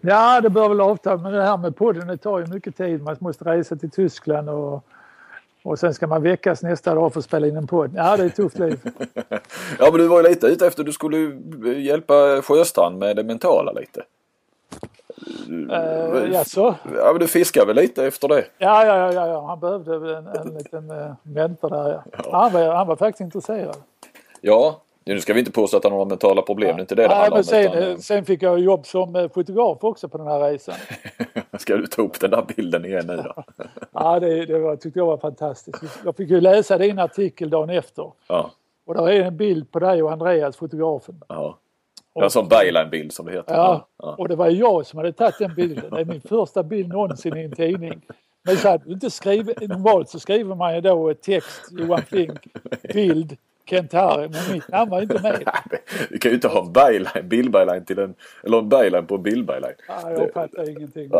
[0.01, 1.17] Ja, det bör väl avta.
[1.17, 3.01] Men det här med podden, det tar ju mycket tid.
[3.01, 4.85] Man måste resa till Tyskland och,
[5.63, 7.91] och sen ska man väckas nästa dag för att spela in en podd.
[7.95, 8.79] Ja, det är ett tufft liv.
[9.79, 13.23] Ja men du var ju lite ute efter du skulle ju hjälpa Sjöstrand med det
[13.23, 14.03] mentala lite.
[15.49, 16.75] Uh, jaså?
[16.97, 18.45] Ja men du fiskar väl lite efter det?
[18.57, 19.45] Ja, ja, ja, ja, ja.
[19.47, 22.01] han behövde en, en liten uh, mentor där.
[22.17, 22.29] Ja.
[22.31, 23.75] Han, var, han var faktiskt intresserad.
[24.41, 27.01] Ja, Nu ska vi inte påstå att han har mentala problem, det är inte det
[27.01, 27.43] det Nej, handlar men om.
[27.43, 30.75] sen, utan, eh, sen fick jag jobb som fotograf också på den här resan.
[31.59, 33.43] ska du ta upp den där bilden igen nu då?
[33.91, 35.83] Ja, det, det var, tyckte jag var fantastiskt.
[36.05, 38.11] Jag fick ju läsa din artikel dagen efter.
[38.27, 38.51] Ja,
[38.85, 41.21] Och där är en bild på dig och Andreas, fotografen.
[41.27, 41.57] ja.
[42.15, 43.55] Det var en sån byline-bild som det heter.
[43.55, 44.15] Ja, ja.
[44.17, 45.89] och det var jag som hade tagit den bilden.
[45.91, 48.01] Det är min första bild någonsin i en tidning.
[48.43, 52.47] Men så att inte skriva, normalt så skriver man ju då text, Johan Flink,
[52.93, 53.37] bild,
[53.69, 55.49] Kent Harry, men mitt namn var inte med.
[56.09, 59.23] Vi kan ju inte ha en byline, bildbyline till en, eller en byline på en
[59.23, 59.73] bildbyline.
[59.87, 61.11] Ja, jag fattar ingenting.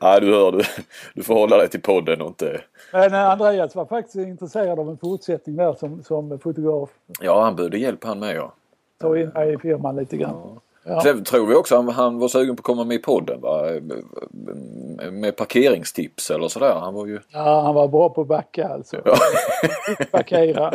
[0.00, 0.20] Nej.
[0.20, 0.62] Du hör, du,
[1.14, 2.60] du får hålla dig till podden och inte...
[2.92, 6.90] Men Andreas var faktiskt intresserad av en fortsättning där som, som fotograf.
[7.20, 8.52] Ja, han behövde hjälp han med ja.
[8.98, 10.36] Ta in mig i firman lite grann.
[10.44, 10.60] Ja.
[11.02, 13.62] Sen tror vi också han, han var sugen på att komma med i podden va?
[15.10, 16.74] Med parkeringstips eller sådär.
[16.74, 17.20] Han var ju...
[17.32, 18.96] Ja, han var bra på att backa alltså.
[19.04, 19.16] Ja.
[20.10, 20.72] Parkera.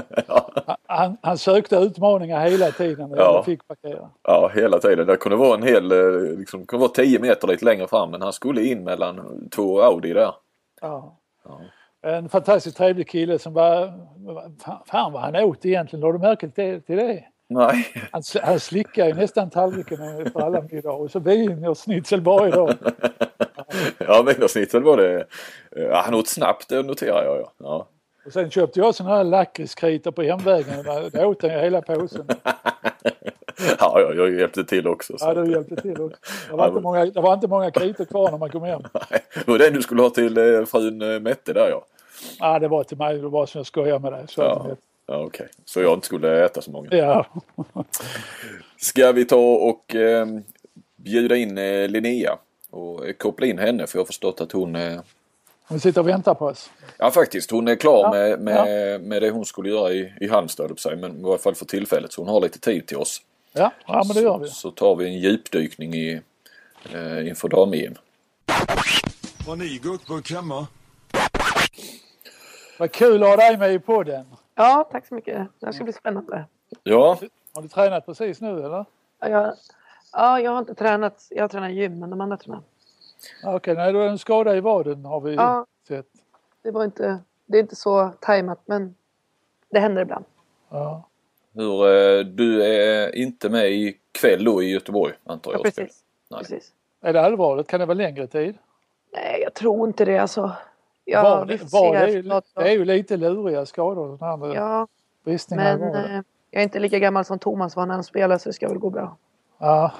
[0.88, 3.44] Han, han sökte utmaningar hela tiden när Ja.
[3.46, 4.10] fick parkera.
[4.24, 5.08] Ja, hela tiden.
[5.08, 8.22] Det kunde vara en hel, eh, liksom, kunde vara 10 meter lite längre fram men
[8.22, 10.32] han skulle in mellan två Audi där.
[10.82, 11.18] Ja.
[11.46, 11.60] Ja.
[12.04, 13.94] En fantastiskt trevlig kille som var...
[14.88, 16.04] Fan, vad han åt egentligen.
[16.04, 17.24] Har du märkt det, till det?
[17.54, 17.88] Nej.
[18.12, 22.52] Han, han slickar ju nästan tallriken efter alla middagar och så vin och schnitzel varje
[22.52, 22.74] dag.
[23.98, 25.26] Ja, wienersnitzel var det.
[25.72, 27.38] Ja, han åt snabbt, det noterar jag.
[27.38, 27.52] Ja.
[27.58, 27.88] Ja.
[28.26, 30.84] Och sen köpte jag såna här lakritskritor på hemvägen.
[31.14, 32.28] Då åt han ju hela påsen.
[33.80, 35.18] Ja, jag, jag hjälpte till också.
[35.18, 35.26] Så.
[35.26, 36.18] Ja, du hjälpte till också.
[36.50, 38.82] Det var inte många, det var inte många kritor kvar när man kom hem.
[38.94, 41.86] Nej, Det var den du skulle ha till eh, frun eh, Mette där ja.
[42.40, 43.18] Ja, det var till mig.
[43.18, 44.26] Det var som jag skojade med dig.
[44.28, 44.68] Så Ja,
[45.12, 45.48] ja okej.
[45.66, 46.90] Så jag inte skulle äta så många.
[46.92, 47.26] ja.
[48.78, 50.26] Ska vi ta och eh,
[50.96, 52.38] bjuda in eh, Linnea
[52.70, 55.00] och eh, koppla in henne för jag har förstått att hon eh,
[55.68, 56.70] Hon sitter och väntar på oss.
[56.98, 60.28] Ja faktiskt, hon är klar Ja, med, med, med det hon skulle göra i, i
[60.28, 62.98] Halmstad på säga, men i varje fall för tillfället så hon har lite tid till
[62.98, 63.22] oss.
[63.54, 64.48] Ja, ja men det gör vi.
[64.48, 66.22] Så, så tar vi en djupdykning i,
[66.94, 67.96] eh, inför dam-EM.
[69.48, 70.68] Har ni gurkburk hemma?
[72.80, 74.26] Vad kul att ha dig med i podden.
[74.56, 75.48] Ja, tack så mycket.
[75.60, 76.46] Det här ska bli spännande.
[76.84, 77.18] Ja,
[77.54, 78.86] Har du tränat precis nu eller?
[79.20, 79.54] Ja, jag,
[80.14, 81.28] ja, jag har inte tränat.
[81.30, 82.62] Jag tränar gym, men de andra tränar.
[83.44, 85.66] Ja, Okej, nej, du har en skada i vaden har vi Ja.
[85.88, 86.06] sett.
[86.62, 88.96] Det, var inte, det är inte så tajmat, men
[89.70, 90.26] det händer ibland.
[90.70, 91.08] Ja.
[91.54, 95.64] hur, eh, du är inte med i kväll då i Göteborg antar Ja, jag?
[95.64, 96.04] precis.
[96.30, 96.40] Nej.
[96.40, 96.74] precis.
[97.02, 97.68] Är det allvarligt?
[97.68, 98.58] Kan det vara längre tid?
[99.14, 100.18] Nej, jag tror inte det.
[100.18, 100.52] Alltså,
[101.06, 104.18] ja, var, vi det, var det, är, det är ju lite luriga skador.
[104.18, 104.88] Den andra Ja,
[105.50, 105.96] men vaden.
[106.16, 108.68] eh, jag är inte lika gammal som Thomas var när han spelade, så det ska
[108.68, 109.18] väl gå bra.
[109.58, 109.92] Ja.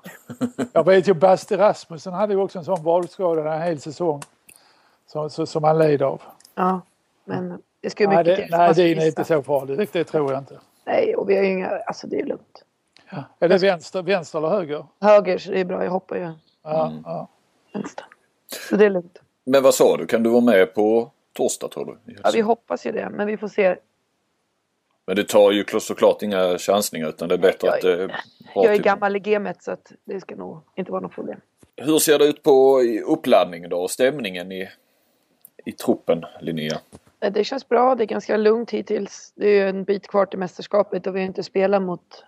[0.72, 4.22] jag vet ju Basti Rasmussen hade ju också en sån vadskada en hel säsong.
[5.06, 6.22] Som, som han led av.
[6.54, 6.80] Ja,
[7.24, 8.56] men det ska ju Nej, mycket det, till.
[8.56, 9.88] nej din är inte så farlig.
[9.92, 10.58] Det tror jag inte.
[10.84, 11.68] Nej, och vi har ju inga...
[11.86, 12.64] Alltså det är lugnt.
[13.10, 13.24] Ja.
[13.38, 14.86] Är det vänster, vänster eller höger?
[15.00, 15.84] Höger, så det är bra.
[15.84, 16.32] Jag hoppar ju
[16.62, 17.02] Ja, Mm.
[17.06, 17.28] ja.
[17.74, 18.04] vänster.
[18.68, 19.18] Så det är lugnt.
[19.44, 22.14] Men vad sa du, kan du vara med på torsdag tror du?
[22.24, 23.76] Ja, vi hoppas ju det, men vi får se.
[25.06, 28.06] Men det tar ju såklart inga chansningar utan det är bättre Jag att det är
[28.06, 28.14] bra
[28.54, 31.40] Jag är till- gammal i gamet så att det ska nog inte vara något problem.
[31.76, 34.68] Hur ser det ut på uppladdningen då och stämningen i,
[35.64, 36.78] i truppen Linnea?
[37.20, 39.32] Eh, Det känns bra, det är ganska lugnt hittills.
[39.36, 42.24] Det är en bit kvar till mästerskapet och vi har inte spelat mot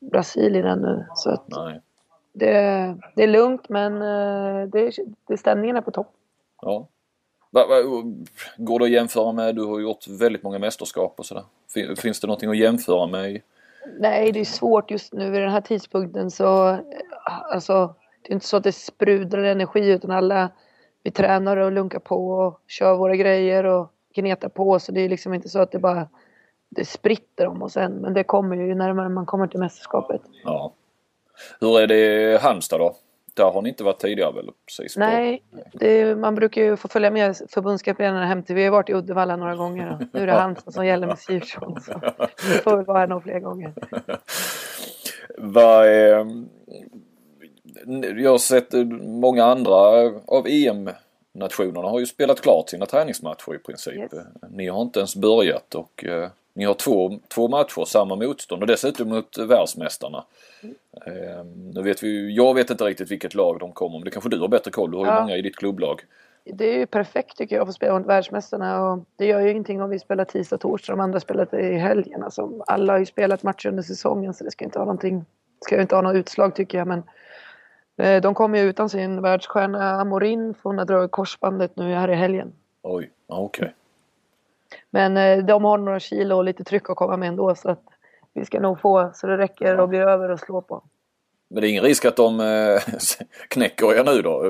[0.00, 1.06] Brasilien ännu.
[1.14, 1.80] Så att Nej.
[2.34, 4.92] Det, det är lugnt men eh, det,
[5.28, 6.10] det, stämningen är på topp.
[6.62, 6.86] Ja.
[8.56, 11.44] Går det att jämföra med, du har gjort väldigt många mästerskap och sådär.
[11.74, 13.40] Fin- Finns det någonting att jämföra med?
[13.98, 16.78] Nej, det är svårt just nu vid den här tidpunkten så
[17.52, 20.50] alltså det är inte så att det sprudlar energi utan alla
[21.02, 25.08] vi tränar och lunkar på och kör våra grejer och gnetar på så det är
[25.08, 26.08] liksom inte så att det bara
[26.68, 30.20] det spritter om oss än men det kommer ju närmare man kommer till mästerskapet.
[30.44, 30.72] Ja.
[31.60, 32.96] Hur är det i Halmstad då?
[33.34, 34.50] Där har ni inte varit tidigare väl?
[34.66, 35.42] Precis Nej,
[35.72, 38.54] det, man brukar ju få följa med förbundskaptenerna hem till.
[38.54, 41.80] Vi har varit i Uddevalla några gånger nu är det Halmstad som gäller med Siversson.
[41.80, 42.00] Så
[42.48, 43.72] vi får väl vara några fler gånger.
[45.38, 45.86] Vad.
[48.16, 49.74] Jag har sett många andra
[50.26, 53.94] av EM-nationerna har ju spelat klart sina träningsmatcher i princip.
[53.94, 54.12] Yes.
[54.50, 58.66] Ni har inte ens börjat och eh, ni har två, två matcher, samma motstånd och
[58.66, 60.24] dessutom mot världsmästarna.
[61.06, 64.30] Eh, nu vet vi jag vet inte riktigt vilket lag de kommer men det kanske
[64.30, 64.90] du har bättre koll.
[64.90, 65.20] Du har ju Ja.
[65.20, 66.00] många i ditt klubblag.
[66.44, 69.50] Det är ju perfekt tycker jag att få spela mot världsmästarna och det gör ju
[69.50, 72.22] ingenting om vi spelar tisdag, torsdag de andra spelar i helgen.
[72.22, 75.24] Alltså, alla har ju spelat matcher under säsongen så det ska inte ha någonting,
[75.60, 77.02] ska ju inte ha något utslag tycker jag men
[77.96, 82.10] eh, de kommer ju utan sin världsstjärna Amorin för hon har dragit korsbandet nu här
[82.10, 82.52] i helgen.
[82.82, 83.74] Oj, okej.
[84.90, 87.82] Men eh, de har några kilo och lite tryck att komma med ändå så att
[88.32, 90.82] vi ska nog få så det räcker och blir över att slå på.
[91.48, 92.80] Men det är ingen risk att de eh,
[93.48, 94.42] knäcker er nu då?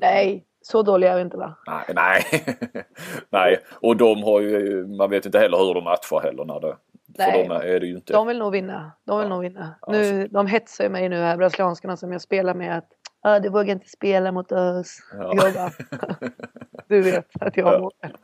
[0.00, 1.54] Nej, så dåliga är vi inte va?
[1.66, 2.44] Nej, nej.
[3.30, 3.58] nej.
[3.72, 6.76] Och de har ju, man vet inte heller hur de matchar heller när det,
[7.18, 7.32] Nej.
[7.32, 8.12] för dem är det ju inte.
[8.12, 8.92] De vill nog vinna.
[9.04, 9.34] De vill Ja.
[9.34, 9.74] nog vinna.
[9.88, 12.88] Nu, de hetsar mig nu här, brasilianskarna som jag spelar med att
[13.22, 14.98] ah, du vågar inte spela mot oss.
[15.18, 15.32] Ja.
[15.34, 15.70] Jag bara,
[16.88, 17.78] du vet att jag Ja.
[17.78, 18.16] vågar.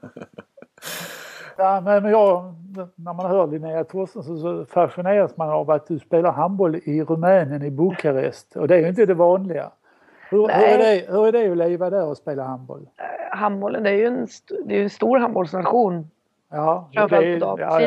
[1.60, 2.54] Ja, men jag,
[2.94, 7.62] när man hör Linnea Torstensson så fascineras man av att du spelar handboll i Rumänien,
[7.62, 8.56] i Bukarest.
[8.56, 9.70] Och det är ju inte det vanliga.
[10.30, 12.88] Hur, hur, är, det, hur är det att leva där och spela handboll?
[13.32, 14.26] Handbollen, det är ju en,
[14.64, 16.10] det är en stor handbollsnation.
[16.50, 17.80] Ja, det är- på ja,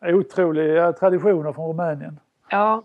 [0.00, 2.20] ja, Otroliga traditioner från Rumänien.
[2.50, 2.82] Ja,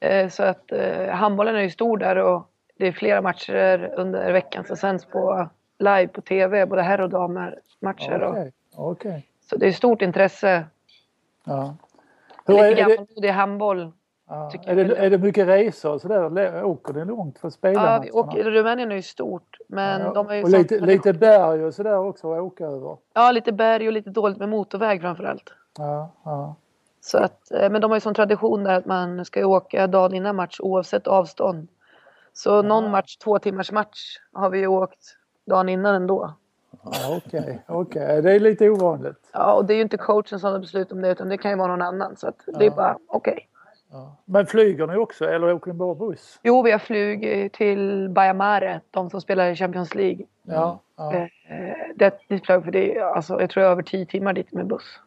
[0.00, 4.32] eh, så att eh, handbollen är ju stor där och det är flera matcher under
[4.32, 8.22] veckan som sänds på live på tv, både herr och damer matcher.
[8.22, 9.27] Och, Okej, okej.
[9.50, 10.64] Så det är stort intresse.
[11.44, 11.76] Ja.
[12.44, 13.92] Hur Lite är, gammalmodig handboll.
[14.28, 16.64] ja, är, det, är det mycket resor och sådär?
[16.64, 20.12] Åker det långt för att spela Ja, vi åker, Rumänien är ju stort, men Ja,
[20.12, 22.96] de är ju och lite, lite berg och sådär också att åka över.
[23.14, 25.52] Ja, lite berg och lite dåligt med motorväg framför allt.
[25.78, 26.54] Ja, ja.
[27.00, 30.14] Så att, eh, men de har ju sån tradition där att man ska åka dagen
[30.14, 31.68] innan match oavsett avstånd.
[32.32, 36.34] Så någon match, två timmars match, har vi ju åkt dagen innan ändå.
[36.84, 38.22] Ja, Okej, okej.
[38.22, 39.30] Det är lite ovanligt.
[39.32, 41.50] Ja, och det är ju inte coachen som har beslut om det utan det kan
[41.50, 42.16] ju vara någon annan.
[42.16, 43.48] Så att det är bara okej.
[43.90, 44.16] Ja.
[44.24, 46.38] Men flyger ni också eller åker ni bara buss?
[46.42, 50.26] Jo, vi har flugit till Bayamare, de som spelar i Champions League.
[50.42, 51.14] Ja, ja.
[51.14, 51.26] Eh,
[51.96, 55.00] Det, det flög för det, alltså, jag tror jag över tio timmar dit med buss.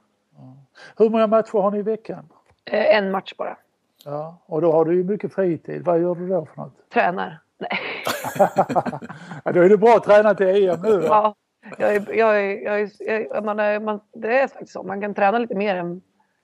[0.98, 2.30] Hur många matcher har ni i veckan?
[2.66, 3.58] Eh, En match bara.
[4.06, 5.86] Ja, och då har du ju mycket fritid.
[5.86, 6.90] Vad gör du då för något?
[6.94, 7.40] Tränar.
[7.58, 7.80] Nej.
[9.44, 10.98] Ja, då är det bra att träna till EM nu.
[10.98, 11.06] va?
[11.08, 11.36] Ja,
[11.78, 12.90] jag är, jag är, jag är,
[13.34, 14.84] jag, man är, man, det är faktiskt så.
[14.84, 16.02] Man kan träna lite mer än,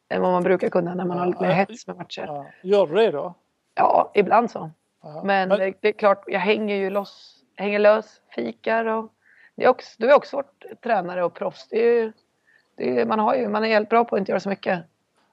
[0.10, 2.24] än vad man brukar kunna när man har lite mer hets med matcher.
[2.28, 2.46] Ja.
[2.64, 3.34] Gör du det då?
[3.76, 4.72] Ja, ibland så.
[5.04, 5.22] Ja.
[5.26, 9.14] Men, Det, det är klart, jag hänger ju loss, hänger lös, fikar och
[9.56, 11.68] det är också, du är också varit tränare och proffs.
[11.70, 12.12] Det är, ju-
[12.76, 14.80] det är, man, har ju, man är helt bra på att inte göra så mycket.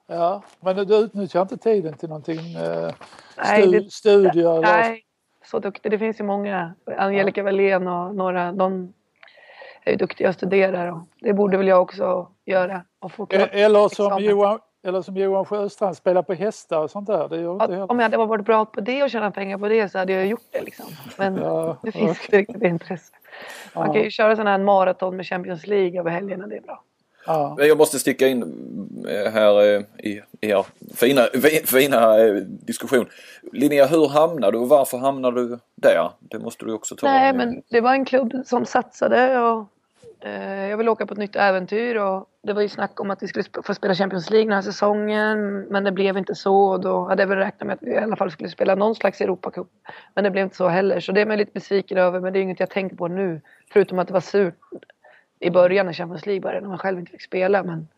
[0.07, 2.39] Ja, men du utnyttjar inte tiden till någonting?
[2.55, 2.91] Eh,
[3.39, 4.51] Nej, stu, det- studier?
[4.53, 5.05] eller- Nej,
[5.45, 5.91] så duktig.
[5.91, 6.75] Det finns ju många.
[6.99, 8.53] Angelica Wallén och några.
[8.53, 8.93] De
[9.85, 10.93] är ju duktiga och studerar.
[10.93, 12.83] Och det borde väl jag också göra.
[13.01, 14.23] Och få Eller som.
[14.25, 17.29] Johan, eller som Johan Sjöstrand, spela på hästar och sånt där.
[17.29, 17.91] Det gör inte Ja, heller.
[17.91, 20.27] Om jag hade varit bra på det och tjänat pengar på det så hade jag
[20.27, 20.61] gjort det.
[20.63, 20.87] Liksom.
[21.19, 23.15] Men Ja, det finns inte riktigt det intresset.
[23.75, 26.47] Man kan ju köra sådana här maraton med Champions League över helgerna.
[26.47, 26.83] Det är bra.
[27.27, 27.55] Ja.
[27.59, 28.43] Men Jag måste sticka in
[29.09, 30.67] eh, här eh, i er
[30.97, 33.07] fina, fi- fina eh, diskussion.
[33.53, 36.11] Linnea, hur hamnade du och varför hamnade du där?
[36.21, 39.67] Det måste du också ta Nej, en- men det var en klubb som satsade och
[40.71, 43.29] jag ville åka på ett nytt äventyr och det var ju snack om att vi
[43.29, 47.05] skulle få spela Champions League den här säsongen men det blev inte så och då
[47.05, 49.69] hade jag väl räknat med att vi i alla fall skulle spela någon slags Europacup.
[50.15, 52.39] Men det blev inte så heller så det är man lite besviken över men det
[52.39, 53.41] är inget jag tänker på nu
[53.73, 54.55] förutom att det var surt
[55.41, 57.89] i början när Champions League började när man själv inte fick spela men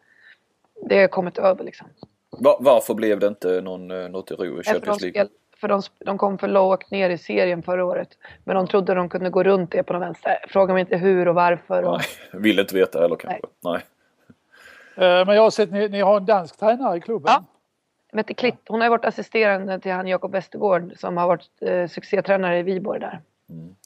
[0.88, 1.86] det har jag kommit över liksom.
[2.30, 5.28] Va- varför blev det inte någon, eh, något Euro i Champions League?
[5.60, 8.08] För de, de kom för lågt ner i serien förra året.
[8.44, 10.44] Men de trodde de kunde gå runt det på någon vänster.
[10.48, 11.82] Fråga mig inte hur och varför.
[11.82, 13.40] Och, Nej, vill inte veta heller kanske.
[13.64, 13.80] Nej.
[14.96, 17.32] Eh, Men jag har sett ni, ni har en dansk tränare i klubben.
[17.32, 17.44] Ja.
[18.12, 22.58] Mette Klitt, hon har varit assisterande till han Jakob Westergård som har varit eh, succétränare
[22.58, 23.20] i Viborg där.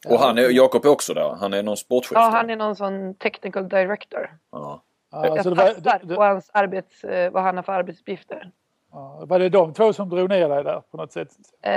[0.08, 1.36] Och han är, Jakob är också där.
[1.40, 2.12] Han är någon sportchef.
[2.14, 2.30] Ja, där.
[2.30, 4.30] han är någon sån technical director.
[4.52, 4.82] Ja.
[5.12, 7.72] Ja, Jag alltså det var, passar det, på hans arbets, eh, vad han har för
[7.72, 8.50] arbetsuppgifter.
[8.92, 11.28] Ja, var det de två som drog ner dig där på något sätt?
[11.62, 11.72] Eh,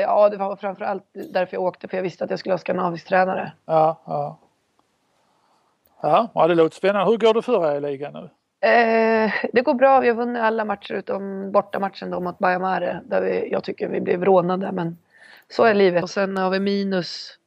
[0.00, 3.08] ja, det var framförallt därför jag åkte för jag visste att jag skulle ha skandinavisk
[3.08, 3.52] tränare.
[3.66, 4.38] Ja, ja.
[6.02, 7.10] Ja, ja, det låter spännande.
[7.10, 8.30] Hur går det för er i ligan nu?
[8.68, 10.00] Eh, det går bra.
[10.00, 13.00] Vi har vunnit alla matcher utom bortamatchen då mot Bajamare.
[13.04, 14.72] Där vi, jag tycker vi blev rånade.
[14.72, 14.98] Men
[15.48, 16.02] så är livet.
[16.02, 17.38] Och sen har vi minus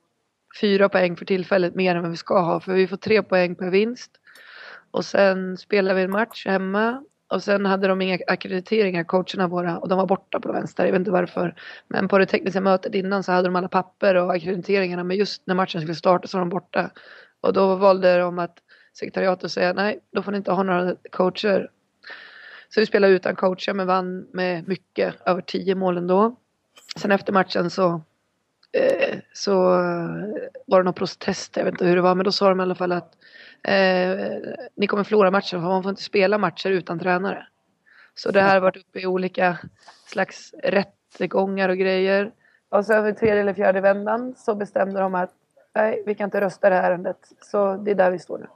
[0.62, 1.76] fyra poäng för tillfället.
[1.76, 2.60] Mer än vad vi ska ha.
[2.60, 4.12] För vi får tre poäng per vinst.
[4.92, 7.04] Och sen spelar vi en match hemma.
[7.30, 9.78] Och sen hade de inga akkrediteringar, coacherna våra.
[9.80, 10.86] Och de var borta på vänster.
[10.86, 11.56] Jag vet inte varför.
[11.88, 15.04] Men på det tekniska mötet innan så hade de alla papper och akkrediteringarna.
[15.04, 16.92] Men just när matchen skulle starta så var de borta.
[17.42, 18.58] Och då valde de att
[18.94, 21.70] sekretariatet säga nej, då får ni inte ha några coacher.
[22.70, 26.36] Så vi spelade utan coacher men vann med mycket, över tio mål ändå.
[26.98, 28.02] Sen efter matchen så,
[28.72, 29.60] eh, så
[30.68, 32.64] var det någon protest, jag vet inte hur det var, men då sa de i
[32.64, 33.14] alla fall att
[33.64, 34.38] eh,
[34.76, 37.48] ni kommer förlora matchen för man får inte spela matcher utan tränare.
[38.16, 39.58] Så det här har varit uppe i olika
[40.08, 42.32] slags rättegångar och grejer.
[42.70, 45.32] Och sen vid tredje eller fjärde vändan så bestämde de att
[45.76, 47.18] nej, vi kan inte rösta det här ärendet.
[47.42, 48.48] Så det är där vi står nu.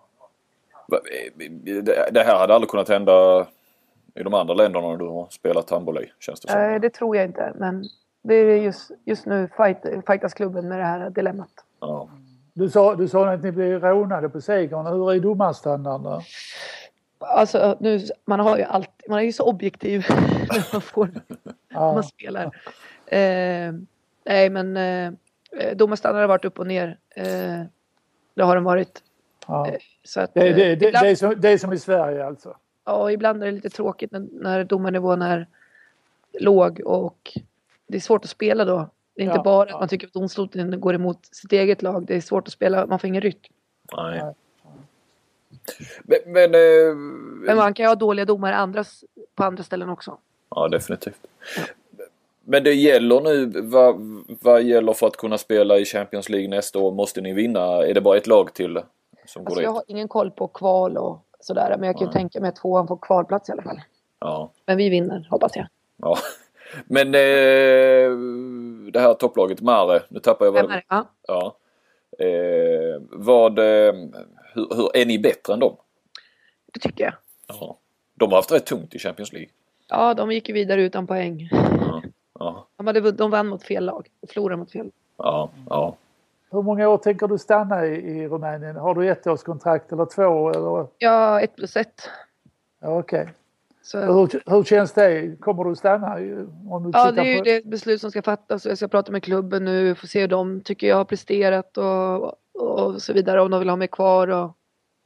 [0.88, 1.00] Va-
[1.64, 3.48] Det det här hade aldrig kunnat hända
[4.16, 6.60] i de andra länderna du har spelat handboll i, känns det som.
[6.62, 7.84] Eh, det tror jag inte, men
[8.22, 9.78] det är just, just nu fight,
[10.08, 11.50] fightas klubben med det här dilemmat.
[11.80, 12.10] Ja.
[12.54, 14.86] Du sa, du sa att ni blev rånade på segern.
[14.86, 16.22] Hur är domarstandarden?
[17.20, 21.10] Alltså, nu, man, har ju alltid, man är ju så objektiv när man, får,
[21.70, 22.44] när man spelar.
[23.06, 23.74] Eh,
[24.26, 25.14] nej, men eh,
[25.76, 26.98] domarstandarden har varit upp och ner.
[27.16, 27.62] Eh,
[28.34, 29.04] det har den varit.
[29.48, 29.68] Ja.
[30.04, 32.26] Så att, Det, det, eh, det, det, ibland, är som, det är som i Sverige
[32.26, 32.58] alltså?
[32.86, 35.48] ja, ibland är det lite tråkigt när, när domarnivån är
[36.40, 37.38] låg och
[37.88, 38.90] det är svårt att spela då.
[39.16, 39.74] Det är inte Ja, bara ja.
[39.76, 42.06] att man tycker att domstolen går emot sitt eget lag.
[42.06, 43.40] Det är svårt att spela, man får ingen rytm.
[43.98, 44.22] Nej.
[46.04, 46.96] Men, men eh,
[47.46, 49.04] Men man kan ju ha dåliga domare andras,
[49.36, 50.18] på andra ställen också.
[50.56, 51.20] Ja, definitivt.
[52.46, 53.96] Men det gäller nu, vad,
[54.42, 56.92] vad gäller för att kunna spela i Champions League nästa år?
[56.92, 57.62] Måste ni vinna?
[57.62, 58.80] Är det bara ett lag till
[59.26, 59.64] som går Alltså dit?
[59.64, 61.76] jag har ingen koll på kval och sådär.
[61.80, 63.82] Men jag kan ju tänka mig att tvåan får kvalplats i alla fall.
[64.20, 64.52] Ja.
[64.66, 65.68] Men vi vinner, hoppas jag.
[65.98, 66.18] ja.
[66.86, 68.18] Men eh,
[68.92, 70.84] det här topplaget, Mare, nu tappar jag vad det?
[70.88, 71.10] Ja.
[71.28, 71.58] Ja.
[72.26, 73.94] Eh, vad, eh,
[74.54, 75.76] hur, hur, är ni bättre än dem?
[76.74, 77.14] Det tycker jag.
[77.48, 77.78] Ja.
[78.16, 79.50] De har haft rätt tungt i Champions League.
[79.90, 81.50] Ja, de gick ju vidare utan poäng.
[81.52, 82.02] Ja,
[82.40, 84.08] ja, De, hade, de vann mot fel lag.
[84.22, 84.92] och Förlorade mot fel.
[85.18, 85.50] ja.
[85.70, 85.96] ja.
[86.52, 88.76] Hur många år tänker du stanna i, i Rumänien?
[88.76, 90.50] Har du ett årskontrakt eller två?
[90.50, 90.88] Eller?
[90.98, 92.10] Ja, ett plus ett.
[92.82, 93.30] Ja, Okej.
[93.86, 95.36] Så, Hur, hur känns det?
[95.40, 96.14] Kommer du stanna?
[96.70, 97.44] Om du ja, det är ju på...
[97.44, 98.66] det beslut som ska fattas.
[98.66, 99.96] Jag ska prata med klubben nu.
[99.96, 102.24] Får se hur de tycker jag har presterat och,
[102.62, 103.42] och så vidare.
[103.42, 104.58] Om de vill ha mig kvar och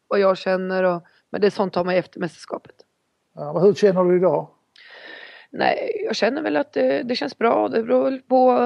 [0.07, 0.83] vad jag känner.
[0.83, 2.75] Och, men det är sånt tar man efter mästerskapet.
[3.35, 4.47] Ja, men hur känner du idag?
[5.49, 7.69] Nej, jag känner väl att det, det känns bra.
[7.69, 8.57] Det beror på,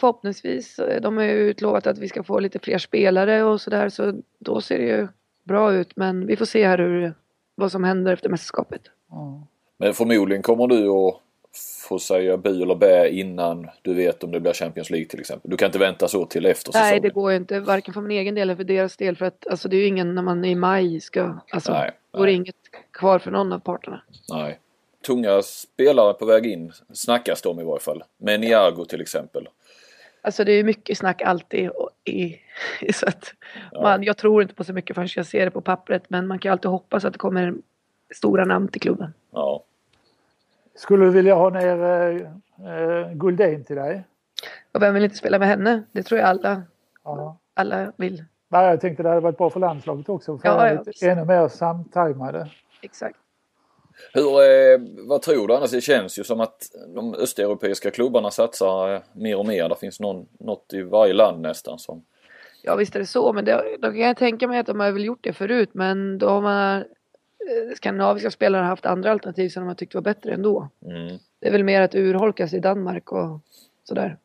[0.00, 0.80] förhoppningsvis.
[1.02, 3.88] De har ju utlovat att vi ska få lite fler spelare och sådär.
[3.88, 5.08] Så då ser det ju
[5.44, 5.96] bra ut.
[5.96, 7.14] Men vi får se här hur,
[7.54, 8.82] vad som händer efter mästerskapet.
[9.10, 9.46] Ja.
[9.78, 11.20] Men förmodligen kommer du att
[11.88, 15.50] få säga bu eller bä innan du vet om det blir Champions League till exempel.
[15.50, 16.90] Du kan inte vänta så till efter säsongen.
[16.90, 17.60] Nej, det går ju inte.
[17.60, 19.16] Varken för min egen del eller för deras del.
[19.16, 21.38] För att alltså, det är ju ingen när man i maj ska...
[21.50, 22.34] Alltså, Nej, är det nej.
[22.34, 22.56] inget
[22.92, 24.02] kvar för någon av parterna.
[24.32, 24.58] Nej.
[25.06, 28.02] Tunga spelare på väg in snackas om i varje fall.
[28.18, 29.48] Med Niago till exempel.
[30.22, 31.68] Alltså det är ju mycket snack alltid.
[31.70, 32.36] Och i,
[32.92, 33.34] så att
[33.72, 33.82] Ja.
[33.82, 36.02] man, jag tror inte på så mycket förrän jag ser det på pappret.
[36.08, 37.54] Men man kan ju alltid hoppas att det kommer
[38.14, 39.14] stora namn till klubben.
[39.32, 39.64] Ja.
[40.74, 42.16] Skulle du vilja ha ner eh,
[42.74, 44.04] eh, Guldén till dig?
[44.72, 45.82] Och vem vill inte spela med henne?
[45.92, 46.62] Det tror jag alla,
[47.04, 47.38] Ja.
[47.54, 48.24] alla vill.
[48.48, 50.38] Nej, jag tänkte det hade varit bra för landslaget också.
[50.38, 52.50] För Ja, ja, lite, ännu mer samtajmade.
[52.82, 53.16] Exakt.
[54.12, 55.70] Hur, eh, vad tror du annars?
[55.70, 56.62] Det känns ju som att
[56.94, 59.68] de östeuropeiska klubbarna satsar eh, mer och mer.
[59.68, 62.04] Det finns någon, något i varje land nästan som...
[62.62, 63.32] Ja visst är det så.
[63.32, 65.70] Men det, då kan jag tänka mig att de har väl gjort det förut.
[65.72, 66.84] Men då har man
[67.76, 70.68] skandinaviska spelare haft andra alternativ som de har tyckt var bättre ändå.
[70.86, 71.18] Mm.
[71.40, 73.40] Det är väl mer att urholkas i Danmark och
[73.84, 74.16] sådär.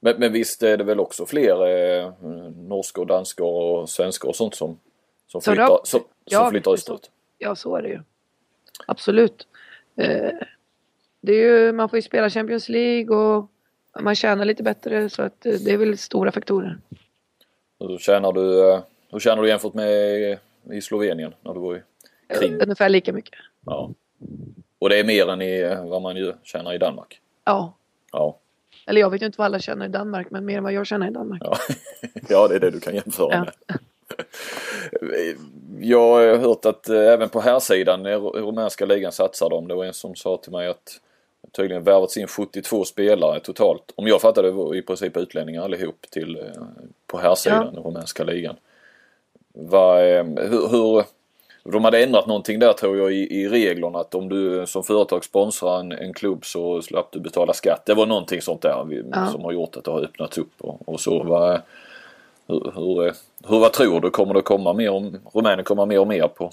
[0.00, 2.12] Men, men visst är det väl också fler eh,
[2.56, 4.78] norskor, danskor och svenskor och sånt som,
[5.26, 7.10] som Så flyttar, då- som, som ja, flyttar är det österut?
[7.38, 8.00] Ja så är det ju.
[8.86, 9.46] Absolut.
[9.96, 10.30] Eh,
[11.20, 13.50] det är ju, man får ju spela Champions League och
[14.00, 16.78] man tjänar lite bättre så att eh, det är väl stora faktorer.
[17.80, 18.80] Hur tjänar du, eh,
[19.10, 20.38] hur tjänar du jämfört med
[20.72, 21.82] i Slovenien när du var i
[22.28, 22.52] kring?
[22.54, 23.34] Eh, Ungefär lika mycket.
[23.66, 23.90] Ja.
[24.78, 27.20] Och det är mer än i, eh, vad man ju tjänar i Danmark?
[27.44, 27.72] Ja.
[28.12, 28.36] Ja.
[28.86, 30.86] Eller jag vet ju inte vad alla tjänar i Danmark men mer än vad jag
[30.86, 31.42] tjänar i Danmark.
[31.44, 31.56] Ja,
[32.28, 33.40] ja det är det du kan jämföra Ja.
[33.40, 33.78] med.
[35.80, 39.68] Jag har hört att eh, även på här sidan i ru- rumänska ligan satsar de.
[39.68, 41.00] Det var en som sa till mig att
[41.56, 43.92] tydligen värvats in 72 spelare totalt.
[43.96, 46.62] Om jag fattade det var i princip utlänningar allihop till eh,
[47.06, 48.56] på här sidan i rumänska ligan.
[49.52, 51.04] Vad, eh, hur, hur,
[51.72, 55.24] de hade ändrat någonting där tror jag i, i reglerna att om du som företag
[55.24, 57.82] sponsrar en, en klubb så slapp du betala skatt.
[57.86, 59.26] Det var någonting sånt där vi, Ja.
[59.26, 61.22] som har gjort att det har öppnats upp och, och så.
[61.22, 61.60] Vad,
[62.46, 63.12] hur, hur,
[63.48, 64.10] hur, vad tror du?
[64.10, 66.50] Kommer det komma mer om Rumänien kommer mer och mer på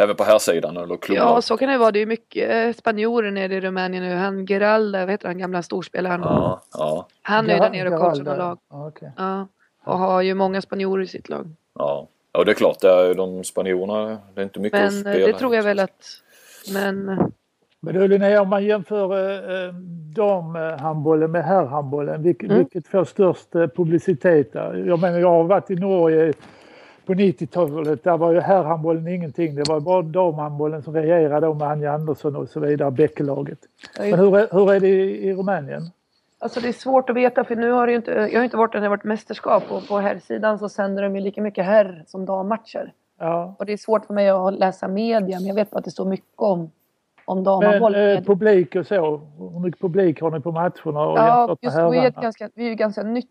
[0.00, 1.24] även på här sidan eller klubbar?
[1.24, 1.90] Ja, så kan det vara.
[1.90, 4.14] Det är mycket eh, spanjorer nere i Rumänien nu.
[4.14, 6.20] Han Geralda, vad heter han, gamla storspelaren?
[6.24, 8.58] ja, ja, Han är ju där nere och coachar lag.
[8.70, 9.12] Ja, okej.
[9.16, 9.46] Ja.
[9.84, 11.46] Och har ju många spanjorer i sitt lag.
[11.78, 12.06] ja.
[12.38, 15.18] Ja det är klart, det är de spanjorerna, det är inte mycket att Men spela.
[15.20, 16.06] eh, det tror jag väl att...
[16.72, 17.26] Men eh,
[17.80, 19.12] Men du Linnea, om man jämför
[19.66, 19.72] eh,
[20.16, 22.56] damhandbollen med herrhandbollen, vilk, Mm.
[22.58, 24.52] vilket får störst eh, publicitet?
[24.52, 24.84] Där?
[24.86, 26.32] Jag menar, jag har varit i Norge
[27.06, 28.04] på 90-talet.
[28.04, 29.54] Där var ju herrhandbollen ingenting.
[29.54, 33.58] Det var bara damhandbollen som regerade med Anja Andersson och så vidare, Bäckelaget.
[33.98, 35.82] Men hur är, hur är det i, i Rumänien?
[36.40, 38.56] Alltså det är svårt att veta för nu har det ju inte, jag har inte
[38.56, 41.64] varit där det har varit mästerskap och på herrsidan så sänder de ju lika mycket
[41.64, 42.92] herr som dammatcher.
[43.18, 43.54] Ja.
[43.58, 45.90] Och det är svårt för mig att läsa media, men jag vet bara att det
[45.90, 46.70] står mycket om,
[47.24, 47.94] om Men damhandboll.
[47.94, 49.20] eh, publik och så,
[49.52, 52.14] hur mycket publik har ni på matcherna och Ja, jämfört med just vi är, ett
[52.22, 53.28] ganska, vi är ett ganska nytt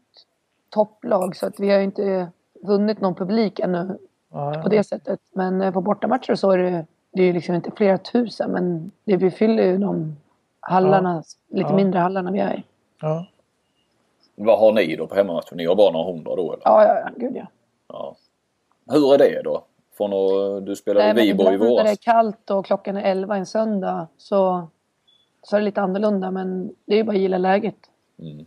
[0.70, 2.28] topplag så att vi har ju inte
[2.64, 3.98] vunnit någon publik ännu
[4.32, 5.20] Ja, på det sättet.
[5.34, 9.18] Men eh, på bortamatcher så är det, det är liksom inte flera tusen men det,
[9.18, 10.16] vi fyller ju de
[10.60, 11.76] hallarna, lite Ja.
[11.76, 12.64] mindre hallarna vi är i.
[13.02, 13.26] ja.
[14.36, 15.58] Vad har ni då på hemmamatchen?
[15.58, 16.62] Ni har bara några hundra då eller?
[16.66, 17.48] Ja, ja, ja, gud ja.
[17.88, 18.16] Ja.
[18.92, 19.64] Hur är det då?
[19.98, 22.00] Från att du spelade i Nej, Viborg i ibland när det är våras?
[22.00, 24.68] kallt och klockan är 11 en söndag så,
[25.44, 27.76] så är det lite annorlunda men det är ju bara att gilla läget.
[28.20, 28.46] Mm.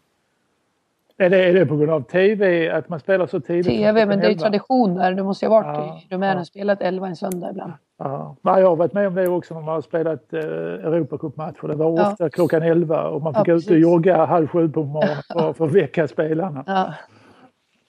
[1.17, 3.67] Är, det, är det på grund av TV, att man spelar så tidigt?
[3.67, 5.13] TV, men det är ju tradition där.
[5.15, 6.41] Du måste ju ha varit Ja, i Rumänien ja.
[6.41, 7.73] och spelat 11 en söndag ibland.
[8.03, 8.37] Ja.
[8.43, 11.69] Jag har varit med om det också när man har spelat eh, Europacupmatcher.
[11.69, 12.11] Det var Ja.
[12.13, 13.83] ofta klockan 11 och man fick Ja, ut och precis.
[13.83, 16.65] jogga halv sju på morgonen för, för att väcka spelarna.
[16.67, 16.95] Ja,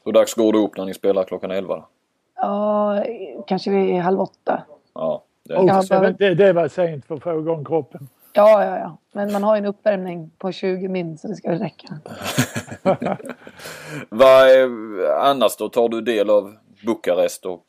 [0.05, 1.75] Hur dags går det upp när ni spelar klockan 11?
[1.75, 1.85] då?
[2.35, 3.03] ja
[3.47, 4.63] kanske vid halv åtta.
[4.93, 8.07] Ja, det Ja, så bara- det, det var sent för att få igång kroppen.
[8.33, 8.97] Ja, ja, ja.
[9.13, 11.87] Men man har ju en uppvärmning på 20 min så det ska väl räcka.
[14.09, 14.65] Vad är,
[15.19, 15.69] annars då?
[15.69, 16.53] Tar du del av
[16.85, 17.63] Bukarest och,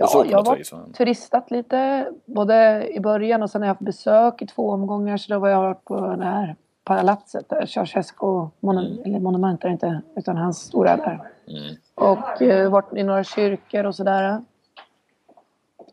[0.00, 4.46] Ja, jag har turistat lite både i början och sen har jag haft besök i
[4.46, 8.26] två omgångar så då var jag på det här palatset där Ceausescu
[8.60, 11.20] monu- eller monument är det inte utan hans stora där.
[11.48, 11.74] Mm.
[11.94, 14.40] Och eh, varit i några kyrkor och sådär.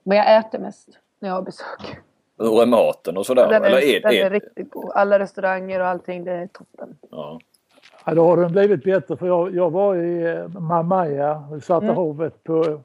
[0.03, 0.89] Men jag äter mest
[1.19, 1.97] när jag har besök.
[2.39, 3.47] Hur är maten och sådär?
[3.49, 4.91] Den är, Eller är, den är är, riktigt god.
[4.95, 6.97] Alla restauranger och allting, det är toppen.
[7.11, 7.39] ja.
[8.05, 11.95] Ja, då har den blivit bättre för jag, jag var i Mamaya, Svarta Mm.
[11.95, 12.79] havet på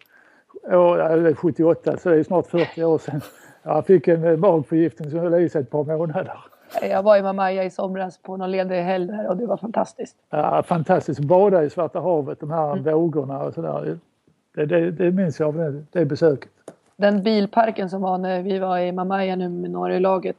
[0.65, 3.21] år, ja, det är 78 så det är snart 40 år sedan.
[3.63, 6.39] Jag fick en magförgiftning som höll i sig ett par månader.
[6.83, 10.17] Jag var i Mamaya i somras på någon ledig helg där och det var fantastiskt.
[10.31, 12.85] Ja, fantastiskt bada i Svarta havet, de här Mm.
[12.95, 13.99] vågorna och sådär.
[14.55, 16.51] Det, det, det minns jag av det, det besöket.
[16.97, 20.37] Den bilparken som var när vi var i Mamaya nu med några i laget.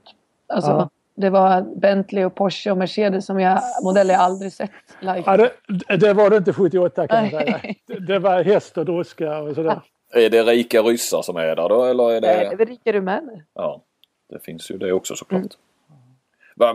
[0.48, 0.90] Alltså, Ja.
[1.16, 5.24] Det var Bentley och Porsche och Mercedes som jag, modeller jag aldrig sett live.
[5.26, 7.60] Ja, det, det var det inte 78 kan man säga.
[7.88, 9.80] Det, det var häst och droska och sådär.
[10.14, 12.28] Är det rika ryssar som är där då eller är det...
[12.28, 13.44] Nej, det är rika rumäner.
[13.54, 13.82] Ja,
[14.30, 15.42] det finns ju det också såklart.
[15.42, 15.50] Mm.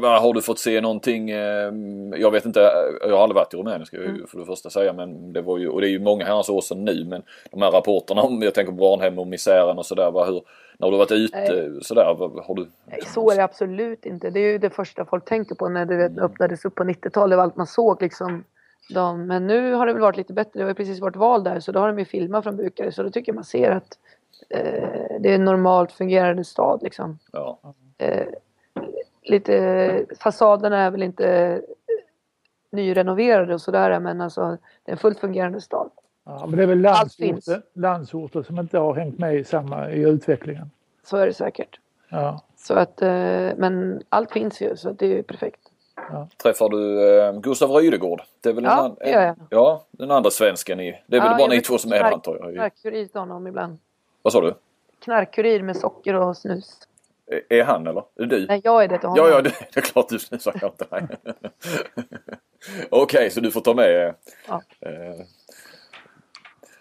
[0.03, 1.31] Har du fått se någonting?
[1.31, 1.73] Eh,
[2.17, 2.61] jag vet inte,
[3.01, 4.27] jag har aldrig varit i Rumänien ska jag Mm.
[4.27, 4.93] för det första säga.
[4.93, 7.05] Men det var ju, och det är ju många herrans år sedan nu.
[7.05, 10.11] Men de här rapporterna om, jag tänker på Branhem och misären och sådär.
[10.79, 12.05] när du varit ute sådär,
[12.47, 12.67] har du?
[12.85, 14.31] Nej, så är det absolut inte.
[14.31, 17.31] Det är ju det första folk tänker på när det vet, öppnades upp på 90-talet.
[17.31, 18.45] Det var allt man såg liksom.
[18.89, 20.51] De, men nu har det väl varit lite bättre.
[20.55, 22.97] Det har ju precis varit val där så då har de ju filmat från Bukarest.
[22.97, 23.99] Så då tycker jag man ser att
[24.49, 27.19] eh, det är en normalt fungerande stad liksom.
[27.33, 27.59] Ja.
[27.99, 28.27] Eh,
[29.23, 31.61] lite, fasaderna är väl inte
[32.73, 35.91] nyrenoverade och sådär men alltså det är en fullt fungerande stad.
[36.25, 37.47] Ja, men det är väl Allt finns.
[37.47, 40.71] landsorter, landsorter som inte har hängt med i samma i utvecklingen.
[41.05, 41.81] Så är det säkert.
[42.09, 42.43] Ja.
[42.57, 45.68] Så att, eh, men allt finns ju så det är ju perfekt.
[46.43, 48.23] Träffar du eh, Gustav Rydegård?
[48.41, 49.37] Det är väl Ja, gör jag.
[49.51, 51.03] ja, den andra svensken i...
[51.07, 52.55] Det är väl Ja, bara jag ni två som är knark- antar jag.
[52.55, 53.79] Knarkkurir till honom ibland.
[54.23, 54.55] Vad sa du?
[55.05, 56.79] Knarkkurir med socker och snus.
[57.27, 58.01] Är- Är han eller?
[58.01, 58.47] Är det du?
[58.47, 59.25] Nej, jag är det till honom.
[59.27, 60.73] Ja, ja, det, det är klart du snusar jag.
[60.91, 61.07] Nej.
[62.91, 64.15] Okej, så du får ta med...
[64.49, 64.63] Ja.
[64.81, 64.91] Eh,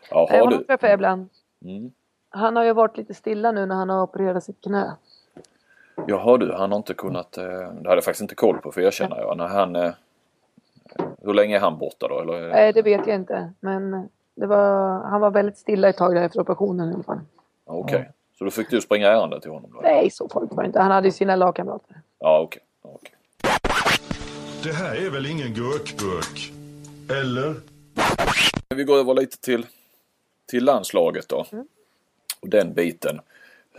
[0.09, 0.63] ja, har honom du...
[0.65, 1.29] träffar jag ibland.
[1.65, 1.91] Mm.
[2.29, 4.95] Han har ju varit lite stilla nu när han har opererat sitt knä.
[6.05, 7.37] Jaha du, han har inte kunnat...
[7.37, 9.37] Eh, det hade jag faktiskt inte koll på för jag känner jag.
[9.37, 9.75] När han...
[9.75, 9.91] Eh,
[11.21, 12.19] hur länge är han borta då?
[12.19, 12.49] Eller?
[12.49, 13.53] Nej, det vet jag inte.
[13.59, 17.19] Men det var, han var väldigt stilla ett tag där efter operationen i alla fall.
[17.65, 19.79] Okej, så då fick du springa ärende till honom då?
[19.83, 20.79] Nej, så farligt var det inte.
[20.79, 22.01] Han hade ju sina lagkamrater.
[22.19, 22.61] Ja, okej.
[22.81, 23.13] okej.
[24.63, 26.51] Det här är väl ingen gurkburk?
[27.21, 27.55] Eller?
[28.75, 29.65] Vi går över lite till,
[30.45, 31.45] till landslaget då.
[32.41, 33.19] Och den biten.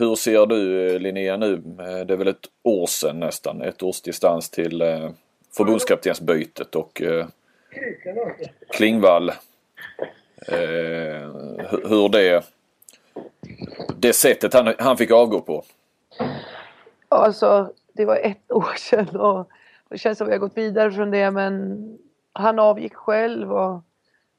[0.00, 1.56] Hur ser du Linnea nu?
[1.56, 3.62] Det är väl ett år sedan nästan.
[3.62, 5.10] Ett års distans till eh,
[5.56, 7.26] förbundskaptensbytet och eh,
[8.70, 9.28] Klingvall.
[10.48, 11.28] Eh,
[11.88, 12.44] hur det...
[13.96, 15.64] Det sättet han, han fick avgå på.
[17.08, 19.50] Alltså, det var ett år sedan och
[19.88, 21.78] det känns som vi har gått vidare från det men
[22.32, 23.82] han avgick själv och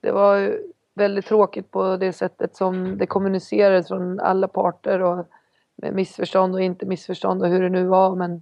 [0.02, 0.60] det var
[0.94, 5.26] väldigt tråkigt på det sättet som det kommunicerades från alla parter och
[5.82, 8.42] missförstånd och inte missförstånd och hur det nu var men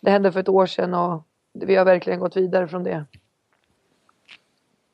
[0.00, 3.04] det hände för ett år sedan och vi har verkligen gått vidare från det.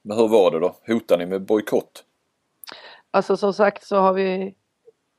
[0.03, 0.77] Men hur var det då?
[0.87, 2.05] Hotar ni med bojkott?
[3.11, 4.55] Alltså som sagt så har vi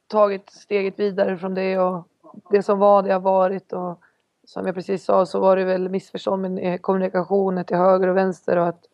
[0.07, 2.07] tagit steget vidare från det och
[2.51, 3.99] det som var det har varit och
[4.45, 8.57] som jag precis sa så var det väl missförstånd med kommunikationen till höger och vänster
[8.57, 8.85] och att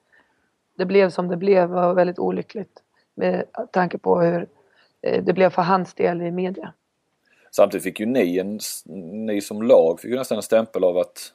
[0.78, 2.84] det blev som det blev var väldigt olyckligt
[3.14, 4.48] med tanke på hur
[5.02, 6.74] eh, det blev för hans del i media.
[7.52, 8.60] Samtidigt fick ju ni, en,
[9.26, 11.34] ni som lag fick ju nästan en stämpel av att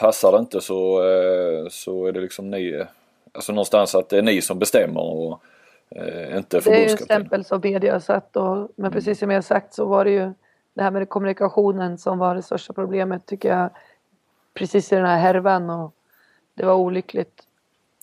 [0.00, 2.84] passar det inte så, eh, så är det liksom ni,
[3.32, 5.42] alltså någonstans att det är ni som bestämmer och
[5.90, 9.30] eh, inte Det är ju en stämpel som media har satt och, men precis som
[9.30, 10.32] jag sagt så var det ju
[10.74, 13.70] det här med kommunikationen som var det största problemet tycker jag.
[14.54, 15.94] Precis i den här härvan och
[16.54, 17.46] det var olyckligt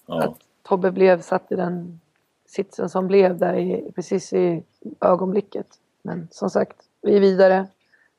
[0.06, 0.24] Ja.
[0.24, 2.00] att Tobbe blev satt i den
[2.46, 4.64] sitsen som blev där i, precis i
[5.02, 5.68] ögonblicket.
[6.02, 7.68] Men som sagt, vi är vidare.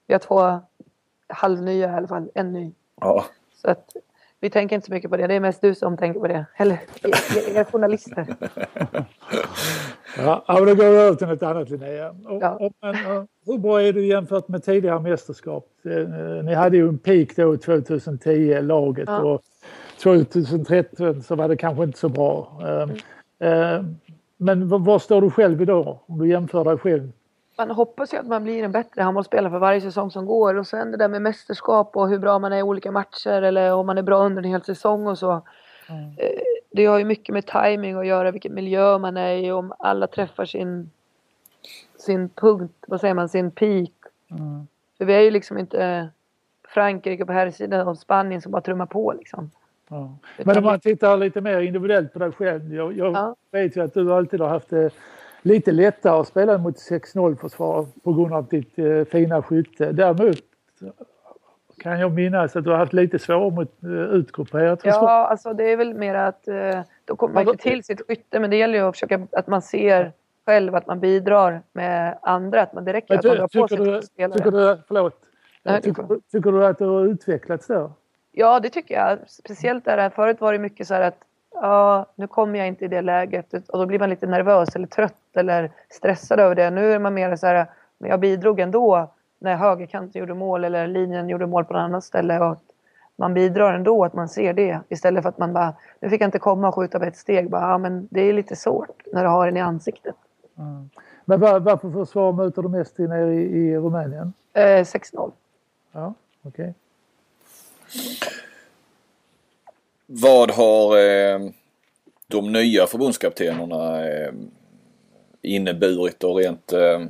[0.07, 0.61] Vi har två
[1.29, 2.73] halvnya i alla fall, en ny.
[3.01, 3.25] Ja.
[3.63, 3.85] Så att
[4.41, 5.27] vi tänker inte så mycket på det.
[5.27, 6.47] Det är mest du som tänker på det.
[6.57, 8.27] Eller er, er journalister.
[10.17, 12.11] Ja, men då går vi över till något annat Linnea.
[12.11, 12.51] Och, Ja.
[12.61, 15.67] och, men, och, hur bra är du jämfört med tidigare mästerskap?
[15.85, 19.05] Eh, Ni hade ju en peak då 2010, laget.
[19.09, 19.21] Ja.
[19.23, 19.43] Och
[20.03, 22.61] 2013 så var det kanske inte så bra.
[23.41, 23.83] Eh, eh,
[24.37, 25.99] Men var står du själv idag?
[26.07, 27.13] Om du jämför dig själv?
[27.59, 30.55] Man hoppas ju att man blir en bättre handbollsspelare för varje säsong som går.
[30.55, 33.73] Och sen det där med mästerskap och hur bra man är i olika matcher eller
[33.75, 35.33] om man är bra under en hel säsong och så.
[36.19, 36.31] Eh,
[36.71, 40.07] Det har ju mycket med timing att göra, vilken miljö man är i, om alla
[40.07, 40.91] träffar sin,
[41.99, 43.91] sin punkt, vad säger man, sin peak.
[44.99, 46.09] För vi är ju liksom inte
[46.69, 49.51] Frankrike på här sidan och Spanien som bara trummar på liksom.
[49.89, 50.15] Ja.
[50.45, 52.75] Men om man tittar lite mer individuellt på dig själv.
[52.75, 53.37] Jag, jag Ja.
[53.51, 54.91] vet ju att du alltid har haft det
[55.49, 59.93] lite lättare att spela mot 6-0-försvar på grund av ditt eh, fina skytte.
[59.93, 60.39] Däremot
[61.79, 65.03] kan jag minnas att du har haft lite svårare mot eh, utgrupperat försvar.
[65.03, 68.41] Ja, alltså det är väl mer att eh, då kommer man inte till sitt skytte
[68.41, 70.13] men det gäller ju att försöka att man ser
[70.47, 72.63] själv att man bidrar med andra.
[72.63, 74.39] Att man direkt att man drar på sig du, spelare.
[74.39, 75.15] tycker, du, förlåt.
[75.63, 77.91] Nej, tycker, tycker du att du har utvecklats där?
[78.33, 79.19] Ja, det tycker jag.
[79.27, 81.19] Speciellt där förut var det mycket så här att
[81.55, 84.87] ja, nu kommer jag inte i det läget och då blir man lite nervös eller
[84.87, 86.71] trött eller stressad över det.
[86.71, 87.67] Nu är man mer så här,
[87.99, 92.05] men jag bidrog ändå när högerkanten gjorde mål eller linjen gjorde mål på något annat
[92.05, 92.63] ställe och att
[93.17, 96.29] man bidrar ändå, att man ser det istället för att man bara, nu fick jag
[96.29, 97.51] inte komma och skjuta på ett steg.
[97.51, 100.17] Bara, ja, men det är lite svårt när du har den i ansiktet.
[101.25, 104.33] Men var, varför försvar möter du mest i, nere i, i Rumänien?
[104.53, 105.33] Eh, 6-0.
[105.93, 106.75] Ja, okej.
[110.11, 111.39] Vad har eh,
[112.27, 114.33] de nya förbundskaptenerna eh,
[115.43, 117.01] inneburit och rent eh,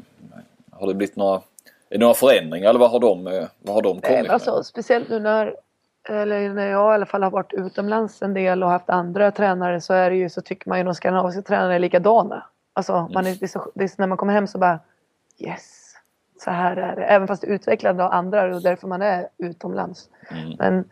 [0.70, 1.40] har det blivit några,
[1.88, 4.30] det några förändringar eller vad har de, eh, vad har de kommit med?
[4.30, 5.56] Alltså, speciellt nu när,
[6.08, 9.80] eller när jag i alla fall har varit utomlands en del och haft andra tränare
[9.80, 12.46] så är det ju så tycker man ju de skandinaviska tränarna är likadana.
[12.72, 14.80] Alltså man är, det är så, det är så, när man kommer hem så bara
[15.38, 15.94] yes,
[16.44, 17.04] så här är det.
[17.04, 20.08] Även fast det är utvecklande av andra och därför man är utomlands.
[20.30, 20.56] Mm.
[20.58, 20.84] Men,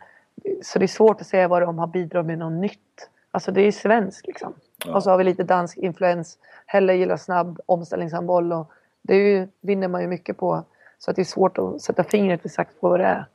[0.61, 3.09] så det är svårt att säga vad de har bidragit med något nytt.
[3.31, 4.53] Alltså det är svenskt liksom.
[4.85, 4.95] Ja.
[4.95, 6.37] Och så har vi lite dansk influens.
[6.65, 8.71] Helle gillar snabb omställningshandboll och
[9.01, 10.63] det ju, vinner man ju mycket på.
[10.99, 13.25] Så att det är svårt att sätta fingret exakt på vad det är.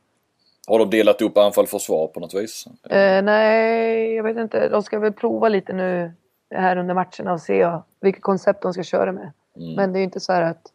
[0.66, 2.66] Har de delat upp anfall försvar på något vis?
[2.90, 4.68] Eh, nej, jag vet inte.
[4.68, 6.12] De ska väl prova lite nu
[6.54, 9.32] här under matcherna och se vilket koncept de ska köra med.
[9.56, 9.74] Mm.
[9.74, 10.72] Men det är ju inte så här att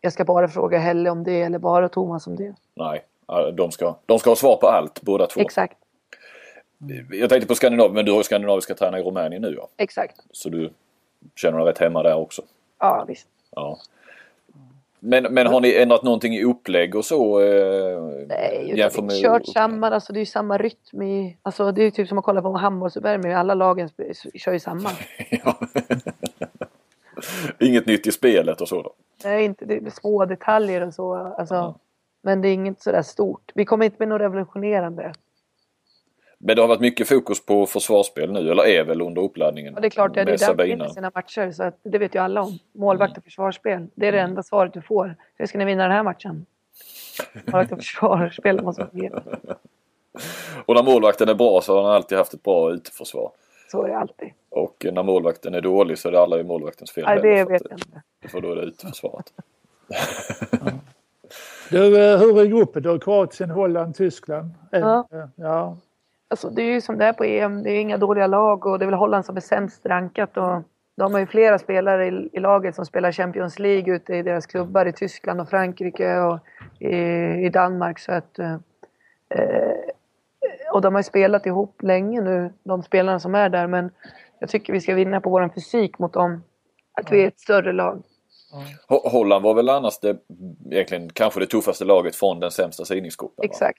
[0.00, 2.54] jag ska bara fråga Helle om det eller bara Thomas om det.
[2.74, 3.04] Nej,
[3.54, 5.40] de ska, de ska ha svar på allt båda två.
[5.40, 5.76] Exakt,
[7.10, 9.68] Jag tänkte på Skandinavien, men du har ju skandinaviska tränare i Rumänien nu ja.
[9.76, 10.16] exakt.
[10.32, 10.70] Så du
[11.36, 12.42] känner dig rätt hemma där också.
[12.78, 13.28] Ja, visst.
[13.50, 13.78] Ja.
[15.06, 17.40] Men, men har ni ändrat någonting i upplägg och så?
[17.40, 21.72] Eh, Nej, utan vi med- kört samma, alltså det är ju samma rytm i, alltså
[21.72, 23.88] det är ju typ som att kolla på handbolls-VM, alla lagen
[24.34, 24.90] kör ju samma.
[27.60, 28.92] Inget nytt i spelet och så då?
[29.28, 31.54] Är inte det är små detaljer och så, alltså.
[31.54, 31.74] Ja.
[32.24, 33.52] Men det är inget sådär stort.
[33.54, 35.12] Vi kommer inte med något revolutionerande.
[36.38, 39.74] Men det har varit mycket fokus på försvarsspel nu, eller är väl under uppladdningen?
[39.74, 40.76] Och det är klart, det är med där man Sabina.
[40.76, 41.50] vinner sina matcher.
[41.50, 42.58] Så att, det vet ju alla om.
[42.72, 43.86] Målvakt och försvarsspel.
[43.94, 45.16] Det är det enda svaret du får.
[45.34, 46.46] Hur ska ni vinna den här matchen?
[47.46, 49.22] Målvakt och försvarsspel måste fungera.
[50.66, 53.30] Och när målvakten är bra så har han alltid haft ett bra uteförsvar.
[53.70, 54.30] Så är det alltid.
[54.48, 57.04] Och när målvakten är dålig så är det alla i målvaktens fel.
[57.06, 58.02] Nej, det vet jag inte.
[58.28, 59.32] För då är det uteförsvaret.
[61.70, 62.84] Du, eh, hur är gruppen?
[62.84, 64.50] Har Kroatien, Holland, Tyskland.
[64.72, 65.08] Eh, Ja.
[65.12, 65.76] eh, ja.
[66.28, 67.62] Alltså, det är ju som det är på EM.
[67.62, 70.36] Det är inga dåliga lag och det är väl Holland som är sämst rankat.
[70.36, 70.62] Och
[70.96, 74.46] de har ju flera spelare i, i laget som spelar Champions League ute i deras
[74.46, 76.38] klubbar i Tyskland och Frankrike och
[76.78, 76.96] i,
[77.46, 77.98] i Danmark.
[77.98, 78.54] Så att, eh,
[79.28, 79.72] eh,
[80.72, 83.66] och de har ju spelat ihop länge nu, de spelarna som är där.
[83.66, 83.90] Men
[84.38, 86.42] jag tycker vi ska vinna på vår fysik mot dem.
[86.92, 88.02] Att vi är ett större lag.
[88.88, 90.16] Ho- Holland var väl annars det,
[90.70, 93.44] egentligen kanske det tuffaste laget från den sämsta sidningsgruppen?
[93.44, 93.78] Exakt.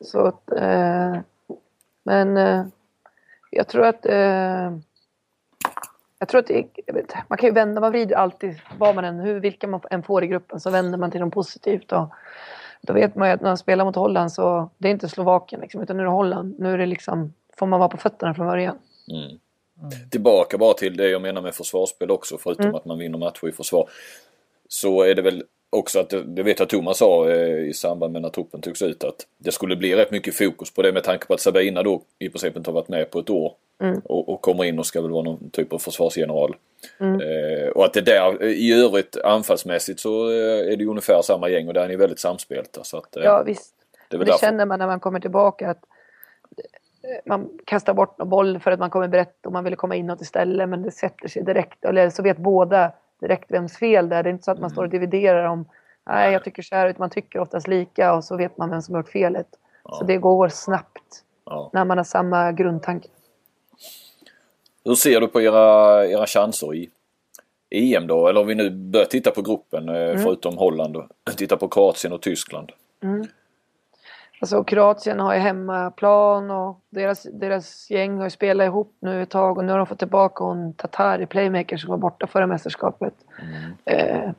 [0.00, 1.16] Så att, eh,
[2.02, 2.64] men eh,
[3.50, 4.72] jag tror att eh,
[6.18, 9.20] jag tror att det vet, man kan ju vända, man vrider alltid, vad man än,
[9.20, 11.92] hur, vilka man än får i gruppen så vänder man till dem positivt.
[11.92, 12.08] Och
[12.82, 15.60] då vet man ju att när man spelar mot Holland så det är inte Slovakien
[15.60, 16.54] liksom, utan nu är det Holland.
[16.58, 18.78] Nu är det liksom, får man vara på fötterna från början.
[19.10, 19.38] Mm.
[20.10, 22.74] Tillbaka bara till det jag menar med försvarsspel också förutom Mm.
[22.76, 23.88] att man vinner matcher i försvar.
[24.68, 28.22] Så är det väl också att, det, vet jag Thomas sa eh, i samband med
[28.22, 31.26] när truppen togs ut att det skulle bli rätt mycket fokus på det med tanke
[31.26, 33.52] på att Sabina då i princip inte har varit med på ett år.
[33.82, 34.00] Mm.
[34.04, 36.56] Och, och kommer in och ska väl vara någon typ av försvarsgeneral.
[37.00, 37.20] Mm.
[37.20, 41.48] Eh, och att det där i övrigt anfallsmässigt så eh, är det ju ungefär samma
[41.48, 42.84] gäng och där är ni väldigt samspelta.
[42.84, 43.74] Så att, eh, Ja visst.
[44.08, 45.84] det Det, känner man när man kommer tillbaka att
[47.26, 50.20] man kastar bort någon boll för att man kommer brett och man vill komma inåt
[50.20, 51.84] istället men det sätter sig direkt.
[51.84, 54.22] Eller så vet båda direkt vems fel det är.
[54.22, 55.64] Det är inte så att man står och dividerar om
[56.06, 58.82] nej jag tycker så här utan man tycker oftast lika och så vet man vem
[58.82, 59.46] som har gjort felet.
[59.98, 61.70] Så det går snabbt Ja.
[61.72, 63.08] när man har samma grundtanke.
[64.84, 66.90] Hur ser du på era, era chanser i
[67.70, 68.28] EM då?
[68.28, 70.18] Eller om vi nu börjar titta på gruppen eh, Mm.
[70.22, 72.72] förutom Holland och titta på Kroatien och Tyskland.
[74.42, 79.30] Alltså Kroatien har ju hemmaplan och deras, deras gäng har ju spelat ihop nu ett
[79.30, 83.14] tag och nu har de fått tillbaka hon Tatari, playmaker som var borta förra mästerskapet.
[83.84, 84.30] Eh,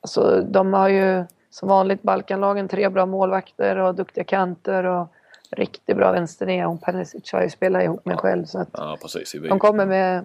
[0.00, 5.08] alltså de har ju som vanligt Balkanlagen tre bra målvakter och duktiga kanter och
[5.50, 6.66] riktigt bra vänsternia.
[6.66, 9.32] Hon Perisic har ju spelat ihop med själv så att Ja precis.
[9.48, 10.24] De kommer med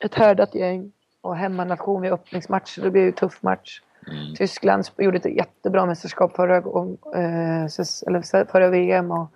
[0.00, 2.74] ett härdat gäng och hemmanation vid öppningsmatch.
[2.74, 3.80] så Det blir ju en tuff match.
[4.08, 4.34] Mm.
[4.34, 9.10] Tyskland gjorde ett jättebra mästerskap förra, eh, förra VM.
[9.10, 9.26] Och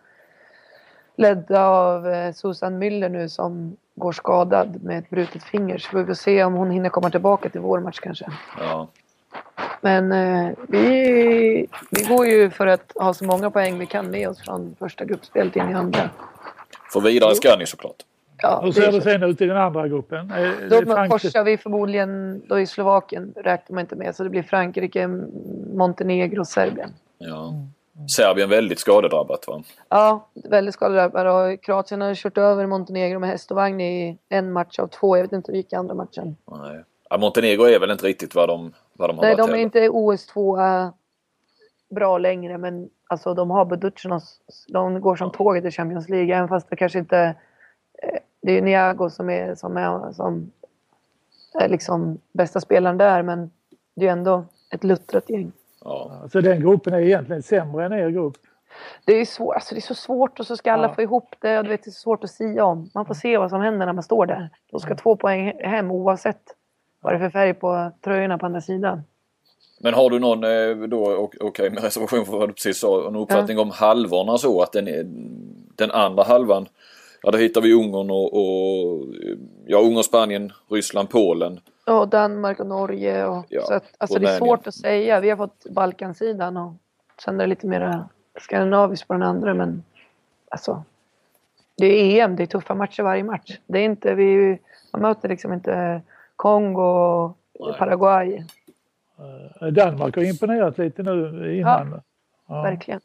[1.16, 5.78] ledda av eh, Susan Müller nu som går skadad med ett brutet finger.
[5.78, 8.26] Så vi får se om hon hinner komma tillbaka till vår match kanske.
[8.58, 8.88] Ja.
[9.80, 14.28] Men eh, vi, vi går ju för att ha så många poäng vi kan med
[14.28, 16.10] oss från första gruppspelet in i andra.
[16.92, 18.04] För vidare ska ni såklart.
[18.42, 20.28] Ja, Hur det sen ut i den andra gruppen?
[20.70, 24.42] Då Frankrike- korsar vi förmodligen, då i Slovakien räknar man inte med, så det blir
[24.42, 25.08] Frankrike,
[25.74, 26.90] Montenegro och Serbien.
[27.18, 27.52] Ja.
[28.16, 29.62] Serbien väldigt skadedrabbat va?
[29.88, 34.52] Ja, väldigt skadedrabbade och Kroatien har kört över Montenegro med häst och vagn i en
[34.52, 35.16] match av två.
[35.16, 36.36] Jag vet inte hur det gick i andra matchen.
[36.50, 36.84] Nej.
[37.10, 39.56] Ja, Montenegro är väl inte riktigt vad de, vad de har Nej, varit de är
[39.56, 39.62] heller.
[39.62, 40.92] inte OS2
[41.94, 46.48] bra längre, men alltså de har Buducinos, de går som tåget i Champions League, även
[46.48, 47.34] fast det kanske inte...
[48.46, 50.50] Det är ju Niago som är, som är, som
[51.54, 53.50] är liksom bästa spelaren där, men
[53.96, 55.52] det är ändå ett luttrat gäng.
[55.84, 56.22] Ja.
[56.32, 58.36] Så den gruppen är egentligen sämre än er grupp?
[59.04, 60.94] Det är, svår, alltså det är så svårt och så ska alla Ja.
[60.94, 62.90] få ihop det och du vet, det är så svårt att sia om.
[62.94, 64.50] Man får se vad som händer när man står där.
[64.70, 66.42] De ska två poäng hem oavsett
[67.00, 69.02] vad det är för färg på tröjorna på andra sidan.
[69.80, 73.08] Men har du någon eh, då, och- okej med reservation för vad du precis sa,
[73.08, 74.84] en uppfattning om halvorna så att den,
[75.76, 76.68] den andra halvan,
[77.22, 79.06] ja då hittar vi Ungern och, och
[79.66, 81.60] ja Ungern, Spanien, Ryssland, Polen.
[81.86, 83.26] Och Danmark och Norge.
[83.26, 85.20] Och, Ja, så att, alltså det är svårt att säga.
[85.20, 86.72] Vi har fått Balkansidan och
[87.24, 88.04] sen är det lite mer
[88.40, 89.54] skandinaviskt på den andra.
[89.54, 89.84] Men
[90.48, 90.84] alltså,
[91.76, 93.58] det är EM, det är tuffa matcher varje match.
[93.66, 94.58] Det är inte, vi,
[94.92, 96.02] man möter liksom inte
[96.36, 97.38] Kongo och.
[97.78, 98.44] Paraguay.
[99.60, 102.00] Eh, Danmark har imponerat lite nu innan.
[102.46, 102.62] Ja.
[102.62, 103.00] Verkligen.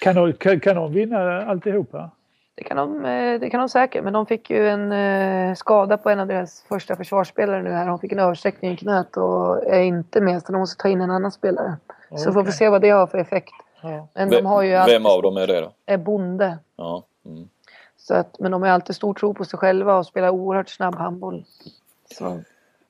[0.00, 2.10] Kan, de, kan, kan de vinna alltihopa?
[2.58, 5.96] Det kan, de, eh, det kan de säkert, men de fick ju en eh, skada
[5.96, 7.88] på en av deras första försvarsspelare nu här.
[7.88, 11.00] Hon fick en översträckning i knät och är inte med, så de måste ta in
[11.00, 11.76] en annan spelare.
[12.16, 13.52] Så får vi se vad det har för effekt.
[13.82, 14.08] Ja.
[14.14, 15.72] Men Vem, de har ju vem alltid, av dem är det då?
[15.86, 16.58] är bonde.
[16.76, 17.04] Ja.
[17.26, 17.48] Mm.
[17.96, 20.94] Så att, men de har alltid stor tro på sig själva och spelar oerhört snabb
[20.94, 21.44] handboll.
[22.14, 22.40] Så,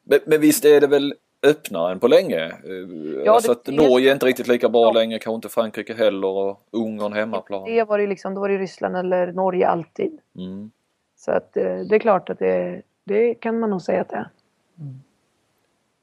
[0.05, 1.15] Men, men visst är det väl
[1.47, 2.45] öppnare än på länge?
[2.47, 4.93] Eh, Ja, alltså det- att Norge är inte riktigt lika bra Ja.
[4.93, 7.65] längre, kanske inte Frankrike heller och Ungern hemmaplan.
[7.65, 10.19] det var det liksom, då var det Ryssland eller Norge alltid.
[10.37, 10.71] Mm.
[11.17, 14.17] Så att, eh, det är klart att det, det kan man nog säga att det
[14.17, 14.29] är.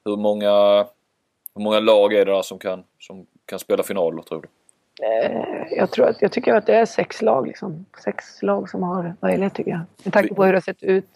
[0.05, 0.85] Hur många,
[1.55, 4.47] hur många lag är det där som kan, som kan spela finaler tror du?
[5.05, 7.47] Eh, jag, tror att, jag tycker att det är sex lag.
[7.47, 7.85] Liksom.
[8.03, 9.79] Sex lag som har möjlighet tycker jag.
[10.03, 11.07] Med tanke på hur det har sett ut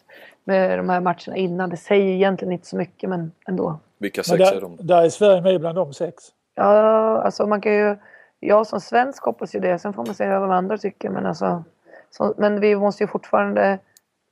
[0.44, 1.70] med de här matcherna innan.
[1.70, 3.80] Det säger egentligen inte så mycket men ändå.
[3.98, 4.78] Vilka sex är där, de?
[4.82, 6.24] där är Sverige med bland de sex.
[6.56, 7.98] Ja, alltså man kan ju...
[8.40, 9.80] Jag som svensk hoppas ju det.
[9.80, 11.10] Sen får man se vad andra tycker.
[11.10, 11.64] Men, alltså,
[12.10, 13.80] så, men vi måste ju fortfarande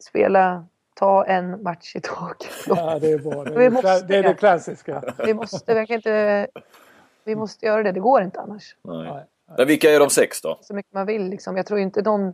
[0.09, 2.47] spela, ta en match i taget.
[2.67, 3.43] Ja, det är bra.
[3.43, 5.03] Det Vi är, måste det, är det klassiska.
[5.25, 6.47] Vi måste, vi kan inte...
[7.23, 7.91] Vi måste göra det.
[7.91, 8.75] Det går inte annars.
[8.81, 9.11] Nej.
[9.11, 9.25] Nej.
[9.57, 10.59] Men vilka är de sex då?
[10.61, 11.29] så mycket man vill.
[11.29, 11.57] Liksom.
[11.57, 12.33] Jag tror inte någon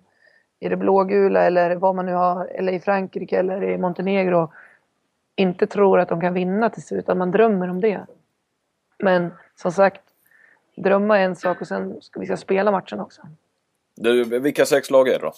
[0.64, 4.52] i det blågula eller vad man nu har, eller i Frankrike eller i Montenegro
[5.36, 8.06] inte tror att de kan vinna till slut, utan man drömmer om det.
[9.00, 10.02] Men som sagt,
[10.76, 13.22] drömma är en sak och sen ska vi ska spela matchen också.
[13.96, 15.34] Du, vilka sex lag är det då?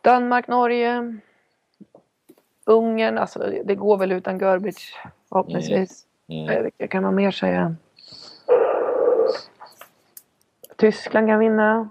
[0.00, 1.18] Danmark, Norge,
[2.64, 4.94] Ungern, alltså det, går väl utan Görbic
[5.28, 6.06] förhoppningsvis.
[6.28, 6.48] Mm.
[6.48, 7.76] Eh, Vilka kan man mer säga?
[10.76, 11.88] Tyskland kan vinna.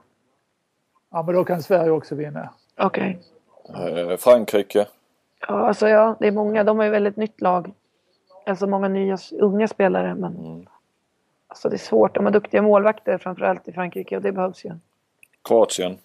[1.13, 2.49] Ja, men då kan Sverige också vinna.
[2.77, 3.19] Okej.
[3.75, 4.85] Eh, Frankrike.
[5.47, 6.63] Ja, alltså ja, det är många.
[6.63, 7.71] De har ju väldigt nytt lag.
[8.45, 10.15] Alltså många nya unga spelare.
[10.15, 10.65] Men Mm.
[11.47, 12.15] alltså det är svårt.
[12.15, 14.71] De har duktiga målvakter framförallt i Frankrike och det behövs ju.
[15.43, 15.97] Kroatien.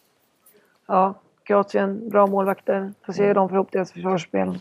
[0.86, 2.92] Ja, Kroatien, bra målvakter.
[3.06, 4.58] Får se hur de får ihop deras försvarsspel.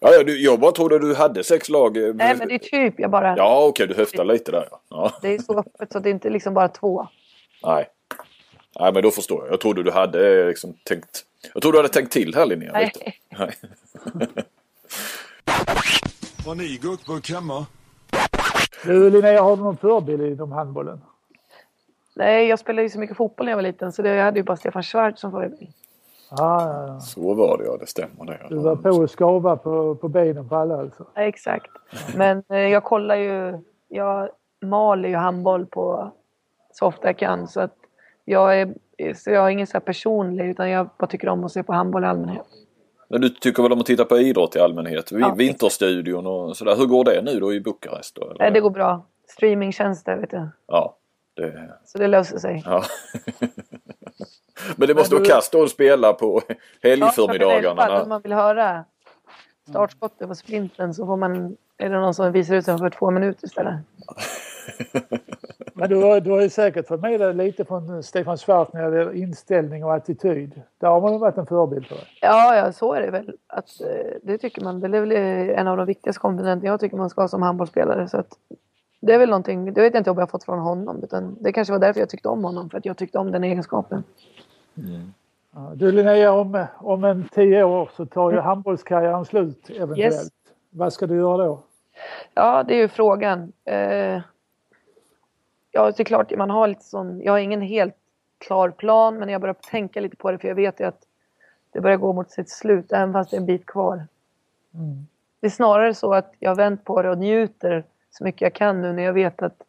[0.00, 1.96] Ja, ja, du, jag bara trodde du hade sex lag.
[1.96, 3.36] eh, Nej, men det är typ jag bara...
[3.36, 4.68] Ja, okej, du höftar lite där.
[4.70, 4.80] Ja.
[4.88, 5.12] ja.
[5.22, 7.06] Det är så öppet så det är inte liksom bara två.
[7.64, 7.86] Nej.
[8.80, 9.52] Nej, men då förstår jag.
[9.52, 11.24] Jag trodde du hade liksom tänkt...
[11.54, 12.72] Jag trodde du hade tänkt till här Linnea.
[12.72, 12.92] Nej.
[12.94, 13.12] lite.
[13.38, 13.54] Nej.
[16.46, 17.66] Har ni gurkburk hemma?
[18.84, 21.00] Du Linnea, har du någon förebild inom handbollen?
[22.14, 24.38] Nej, jag spelade ju så mycket fotboll när jag var liten så det, jag hade
[24.38, 25.72] ju bara Stefan Schwarz som förebild.
[26.30, 27.00] Ja, ja, ja.
[27.00, 28.46] Så var det ja, det stämmer det.
[28.48, 31.06] Du var på att skava på, på benen på alla alltså.
[31.14, 31.70] Ja, exakt.
[32.16, 33.58] Men eh, jag kollar ju,
[33.88, 34.28] jag
[34.62, 36.12] maler ju handboll på
[36.72, 37.76] så ofta jag kan så att
[38.28, 38.74] jag är,
[39.14, 41.72] så jag är ingen så här personlig utan jag bara tycker om att se på
[41.72, 42.46] handboll i allmänhet.
[43.08, 45.12] Men du tycker väl om att titta på idrott i allmänhet?
[45.12, 45.34] Ja.
[45.34, 46.76] Vinterstudion och sådär.
[46.76, 48.14] Hur går det nu då i Bukarest?
[48.16, 48.32] Då?
[48.38, 49.06] Nej, det går bra.
[49.28, 50.48] Streamingtjänster, vet du.
[50.66, 50.96] Ja.
[51.34, 52.62] Det, Så det löser sig.
[52.66, 52.82] ja.
[54.76, 58.02] Men det måste Men vara du- kast att spela på Ja, helgförmiddagarna.
[58.02, 58.84] Om man vill höra
[59.68, 63.10] startskottet på sprinten så får man, är det någon som visar ut den för två
[63.10, 63.74] minuter istället.
[65.74, 68.90] Men du, har- du har ju säkert fått med dig lite från Stefan Schwarz när
[68.90, 70.62] det gäller inställning och attityd.
[70.78, 72.04] Där har man varit en förebild för dig.
[72.20, 73.32] Ja, ja, så är det väl.
[73.46, 74.80] Att, eh, det tycker man.
[74.80, 77.42] Det är väl eh, en av de viktigaste komponenterna jag tycker man ska ha som
[77.42, 78.08] handbollsspelare.
[78.08, 78.28] Så att,
[79.00, 81.02] det är väl någonting, det vet jag inte om jag har fått från honom.
[81.02, 82.70] Utan det kanske var därför jag tyckte om honom.
[82.70, 84.04] För att jag tyckte om den egenskapen.
[85.54, 89.98] Ja, Du Linnea, om, om en tio år så tar ju handbollskarriären slut eventuellt.
[90.14, 90.28] Yes.
[90.70, 91.60] Vad ska du göra då?
[92.34, 93.52] Ja, det är ju frågan.
[93.64, 94.20] Eh,
[95.76, 97.94] ja, det är klart man har lite sån, jag har ingen helt
[98.38, 101.00] klar plan men jag börjar tänka lite på det för jag vet ju att
[101.72, 104.06] det börjar gå mot sitt slut även fast det är en bit kvar.
[104.74, 105.06] Mm.
[105.40, 108.54] Det är snarare så att jag har vänt på det och njuter så mycket jag
[108.54, 109.62] kan nu när jag vet att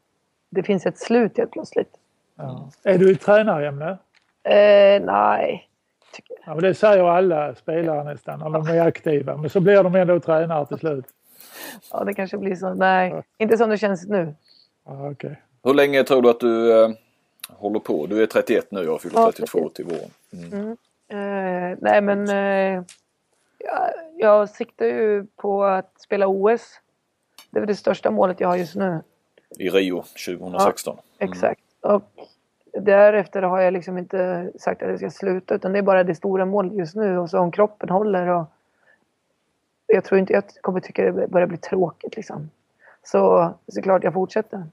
[0.50, 1.98] det finns ett slut helt plötsligt.
[2.36, 2.70] Ja.
[2.84, 3.98] Är du i tränarämne?
[4.44, 5.68] Eh, nej,
[6.46, 9.38] Ja, men det säger alla spelare nästan när de är aktiva.
[9.38, 11.06] Men så blir de ändå tränare till slut.
[11.92, 12.74] ja, det kanske blir så.
[12.74, 14.36] Nej, inte som det känns nu.
[14.86, 15.42] Ja, okej.
[15.68, 16.90] Hur länge tror du att du eh,
[17.50, 18.06] håller på?
[18.08, 20.10] Du är 31 nu, jag fyller Ja, 32 till våren.
[20.34, 20.78] Mm.
[21.10, 22.84] Eh, nej, men eh,
[23.58, 26.80] jag, jag siktar ju på att spela OS.
[27.52, 29.02] Det är väl det största målet jag har just nu.
[29.60, 30.98] I Rio 2016.
[31.20, 31.62] Exakt.
[31.82, 32.04] Och
[32.74, 36.16] därefter har jag liksom inte sagt att jag ska sluta utan det är bara det
[36.16, 38.46] stora målet just nu och så om kroppen håller och
[39.88, 42.50] jag tror inte jag kommer tycka det börjar bli tråkigt liksom.
[43.04, 44.64] Så såklart jag fortsätter.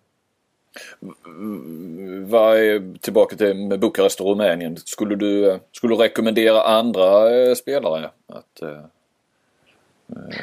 [2.26, 4.76] Vad är, tillbaka till med Bukarest och Rumänien.
[4.76, 10.36] Skulle du, eh, skulle du rekommendera andra eh, spelare att eh, eh,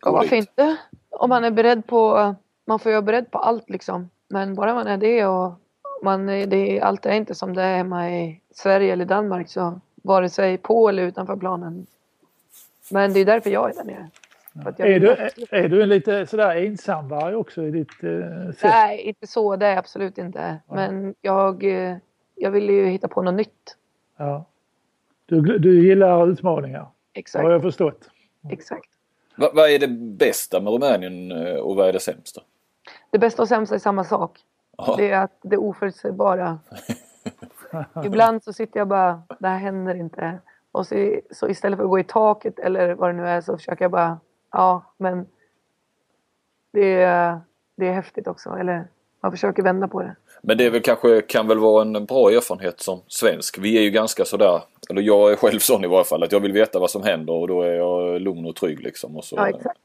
[0.00, 0.48] Ja, varför dit?
[0.48, 0.76] inte?
[1.10, 2.34] Om man är beredd på...
[2.64, 4.10] Man får ju vara beredd på allt liksom.
[4.28, 5.52] Men bara man är det och
[6.02, 10.28] man, det allt är inte som det är hemma i Sverige eller Danmark så vare
[10.28, 11.86] sig på eller utanför planen.
[12.90, 14.10] Men det är därför jag är där nere.
[14.54, 15.10] Är du,
[15.50, 18.62] är du en lite sådär ensamvarg också i ditt eh, sätt?
[18.62, 19.56] Nej, inte så.
[19.56, 20.58] Det är jag absolut inte.
[20.68, 21.96] Men jag, eh,
[22.34, 23.76] jag vill ju hitta på något nytt.
[24.16, 24.44] Ja.
[25.26, 27.48] Du, du gillar utmaningar, har Exakt.
[27.48, 28.10] jag förstått.
[28.50, 28.90] Exakt.
[29.36, 29.88] Va, vad är det
[30.18, 32.40] bästa med Rumänien eh, och vad är det sämsta?
[33.10, 34.38] Det bästa och sämsta är samma sak.
[34.76, 34.94] Ja.
[34.98, 36.58] Det är att det oförutsägbara.
[38.04, 40.38] Ibland så sitter jag bara, det här händer inte.
[40.72, 43.56] Och så, så istället för att gå i taket eller vad det nu är så
[43.56, 44.18] försöker jag bara,
[44.52, 45.26] ja men
[46.72, 47.40] det är,
[47.76, 48.50] det är häftigt också.
[48.50, 48.84] Eller
[49.20, 50.16] man försöker vända på det.
[50.42, 53.58] Men det väl kanske, kan väl vara en bra erfarenhet som svensk.
[53.58, 56.40] Vi är ju ganska sådär, eller jag är själv sån i varje fall, att jag
[56.40, 59.16] vill veta vad som händer och då är jag lugn och trygg liksom.
[59.16, 59.80] Och så, Ja, exakt.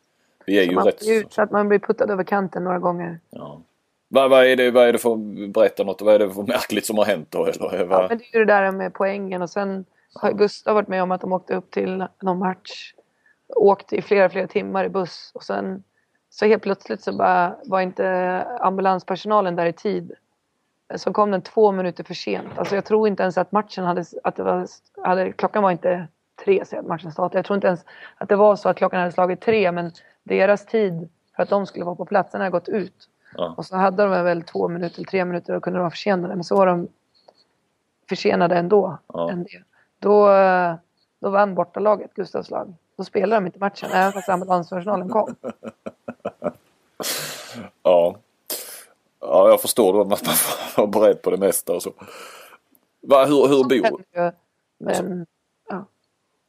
[0.46, 1.08] Vi är Så ju man, rätt...
[1.08, 3.20] ut, så att man blir puttad över kanten några gånger.
[3.30, 3.62] Ja.
[4.08, 5.16] Vad, vad, är det, vad är det för,
[5.48, 7.46] berätta något, vad är det för märkligt som har hänt då?
[7.46, 10.88] Eller, Ja, men det är ju det där med poängen och sen har Gustav varit
[10.88, 12.94] med om att de åkte upp till någon match.
[13.48, 15.84] Åkte i flera, flera timmar i buss och sen
[16.30, 20.12] så helt plötsligt så bara var inte ambulanspersonalen där i tid.
[20.96, 22.48] Så kom den två minuter för sent.
[22.58, 24.68] Alltså jag tror inte ens att matchen hade, att det var,
[25.04, 26.08] hade klockan var inte
[26.46, 27.38] tre säger att matchen startade.
[27.38, 27.86] Jag tror inte ens
[28.18, 29.92] att det var så att klockan hade slagit tre men
[30.24, 33.10] deras tid för att de skulle vara på plats den hade gått ut.
[33.34, 33.54] Ja.
[33.58, 36.36] Och så hade de väl två minuter, tre minuter och kunde vara försenade.
[36.36, 36.88] Men så var de
[38.10, 38.98] försenade ändå.
[39.08, 39.32] Ja.
[39.32, 39.64] Än det.
[40.00, 40.76] Då, eh,
[41.20, 42.74] då vann bortalaget Gustavs lag.
[42.98, 45.36] Då spelar de inte matchen även fast ambulanspersonalen kom.
[47.84, 48.16] Ja.
[49.20, 51.94] Ja, jag förstår då att man får vara beredd på det mesta och så.
[53.02, 54.34] Va, hur, hur, bor,
[54.78, 55.26] Men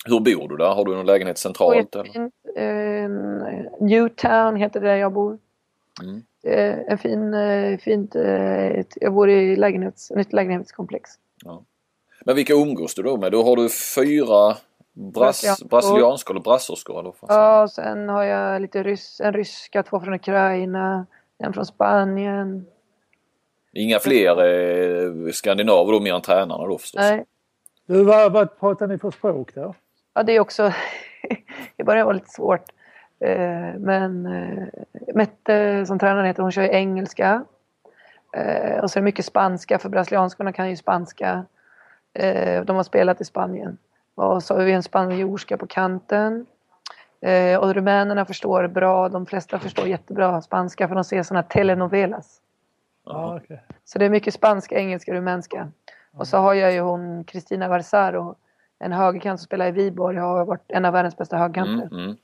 [0.07, 0.74] hur bor du där?
[0.74, 1.97] Har du någon lägenhet centralt?
[1.97, 2.30] Eller?
[2.57, 3.11] Eh,
[3.80, 5.38] Newtown heter det där jag bor.
[6.03, 6.22] Mm.
[6.42, 11.11] Eh, en fin, eh, fint, eh, jag bor i lägenhets, nytt lägenhetskomplex.
[12.24, 13.32] Men vilka umgås du då med?
[13.32, 14.57] Då har du fyra
[14.97, 16.34] brass, Brasilianskor.
[16.34, 17.01] eller brasserskor?
[17.01, 21.07] Eller Ja, och sen har jag lite ryss, en ryska, två från Ukraina,
[21.38, 22.66] en från Spanien.
[23.72, 27.01] Inga fler eh, skandinaver då mer än tränarna då förstås?
[27.01, 27.24] Nej,
[27.86, 29.74] Du, vad, vad pratar ni för språk då?
[30.14, 30.72] ja, det är också...
[31.76, 32.64] I början var det lite svårt.
[33.20, 34.66] Eh, men eh,
[35.14, 37.44] Mette som tränare heter hon kör ju engelska.
[38.32, 41.44] Eh, och så är det mycket spanska för brasilianskorna kan ju spanska.
[42.14, 43.78] Eh, de har spelat i Spanien.
[44.17, 46.47] Och så har vi en spanjorska på kanten.
[47.21, 49.09] Eh, och rumänerna förstår bra.
[49.09, 52.41] De flesta förstår jättebra spanska för de ser såna telenovelas.
[53.05, 53.62] Ja, okej.
[53.85, 55.73] Så det är mycket spanska, engelska, rumänska.
[56.12, 58.35] Och så har jag ju hon Kristina Varsaro,
[58.79, 61.87] en högerkant som spelar i Viborg, har varit en av världens bästa högerkanter.
[61.87, 62.17] Mm, mm.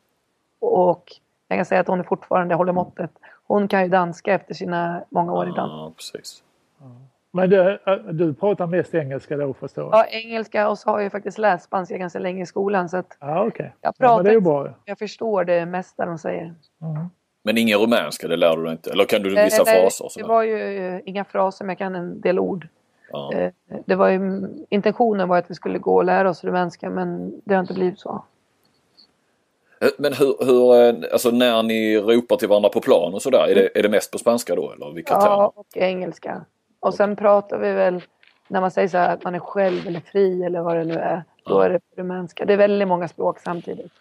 [0.60, 1.12] Och
[1.48, 3.10] jag kan säga att hon är fortfarande håller måttet.
[3.46, 5.96] Hon kan ju danska efter sina många år i dans.
[5.96, 6.42] Precis.
[7.34, 9.92] Men du, äh, du pratar mest engelska då förstår jag?
[9.94, 12.96] Ja, engelska och så har jag ju faktiskt läst spanska ganska länge i skolan så
[12.96, 13.72] att Ja, okej.
[13.80, 14.74] jag Ja, men pratar, det är ju bra.
[14.84, 16.42] jag förstår det mesta de säger.
[16.82, 17.06] Mm.
[17.44, 18.90] Men ingen rumänska, det lär du dig inte?
[18.90, 20.04] Eller kan du vissa nej, fraser?
[20.04, 22.68] och Det var ju eh, inga fraser men jag kan en del ord.
[23.12, 23.32] Ja.
[23.34, 23.52] Eh,
[23.86, 27.54] Det var ju, intentionen var att vi skulle gå och lära oss rumänska men det
[27.54, 28.24] har inte blivit så.
[29.80, 33.54] Eh, Men hur, hur, alltså när ni ropar till varandra på plan och sådär, är
[33.54, 35.26] det, är det mest på spanska då eller vilka termer?
[35.36, 36.44] Ja, och engelska.
[36.82, 38.02] Och sen pratar vi väl,
[38.48, 40.94] när man säger så här att man är själv eller fri eller vad det nu
[40.94, 42.44] är, då är det rumänska.
[42.44, 43.92] Det är väldigt många språk samtidigt.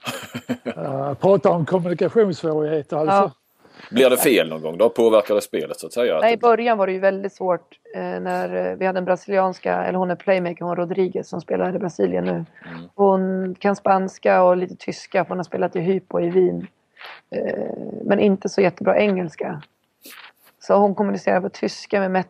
[0.78, 3.16] Uh, prata om kommunikationssvårigheter alltså.
[3.16, 3.32] Ja.
[3.90, 4.90] Blir det fel någon gång då?
[4.90, 6.20] Påverkar det spelet så att säga?
[6.20, 9.84] Nej, i början var det ju väldigt svårt eh, när eh, vi hade en brasilianska,
[9.84, 12.32] eller hon är playmaker, hon Rodriguez som spelar i Brasilien nu.
[12.32, 12.46] Mm.
[12.96, 16.68] Hon kan spanska och lite tyska för hon har spelat i Hypo i Wien.
[17.30, 17.74] Eh,
[18.04, 19.62] men inte så jättebra engelska.
[20.60, 22.30] Så hon kommunicerar på tyska med Mette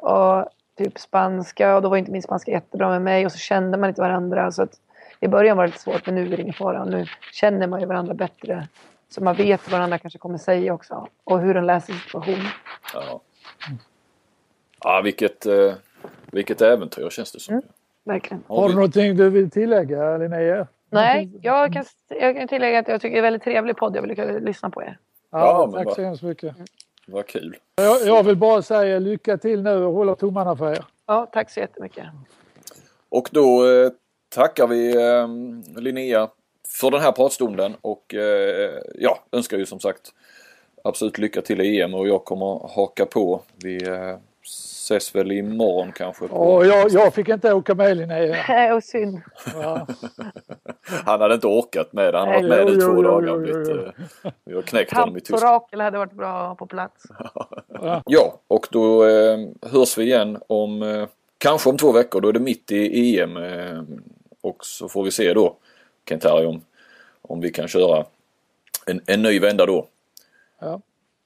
[0.00, 0.48] och
[0.78, 3.88] typ spanska och då var inte min spanska jättebra med mig och så kände man
[3.88, 4.52] inte varandra.
[4.52, 4.80] Så att
[5.20, 6.84] I början var det lite svårt men nu är det ingen fara.
[6.84, 8.68] Nu känner man ju varandra bättre.
[9.08, 12.46] Så man vet vad varandra kanske kommer säga också och hur de läser situationen.
[12.94, 13.20] Ja,
[14.84, 15.72] ja vilket, eh,
[16.30, 17.54] vilket äventyr känns det som.
[17.54, 17.66] Mm.
[18.04, 18.42] Verkligen.
[18.46, 20.66] Har du någonting du vill tillägga Linnea?
[20.90, 23.96] Nej, jag kan, jag kan tillägga att jag tycker det är en väldigt trevlig podd.
[23.96, 24.98] Jag vill lyssna på er.
[25.30, 26.56] Ja, Ja, tack så hemskt mycket.
[27.12, 27.56] Vad kul.
[27.76, 30.84] Jag, jag vill bara säga lycka till nu och hålla tummarna för er.
[31.06, 32.04] Ja, tack så jättemycket.
[33.08, 33.90] Och då eh,
[34.28, 35.28] tackar vi eh,
[35.82, 36.28] Linnea
[36.68, 40.12] för den här pratstunden och eh, ja, önskar ju som sagt
[40.84, 43.42] absolut lycka till i EM och jag kommer haka på.
[43.62, 46.28] Vi eh, ses väl imorgon kanske.
[46.28, 46.36] På...
[46.36, 48.44] Och jag, jag fick inte åka med Linnea.
[48.48, 49.20] Nej, och synd.
[49.54, 49.86] Ja.
[51.04, 52.18] Han hade inte orkat med det.
[52.18, 53.28] Han har varit med nu jo, två jo, dagar.
[53.28, 53.76] jo, blivit, jo,
[54.24, 55.62] eh, Vi har knäckt honom i Tyskland.
[55.72, 57.04] Hade varit bra på plats.
[58.04, 62.20] Ja, och då eh, hörs vi igen om eh, kanske om två veckor.
[62.20, 63.36] Då är det mitt i EM.
[63.36, 63.82] Eh,
[64.40, 65.56] och så får vi se då,
[66.08, 66.60] Kent om,
[67.22, 68.04] om vi kan köra
[68.86, 69.86] en, en ny vända då.
[70.60, 70.80] Ja.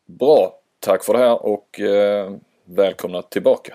[0.06, 2.30] Bra, tack för det här och eh,
[2.66, 3.74] välkomna tillbaka.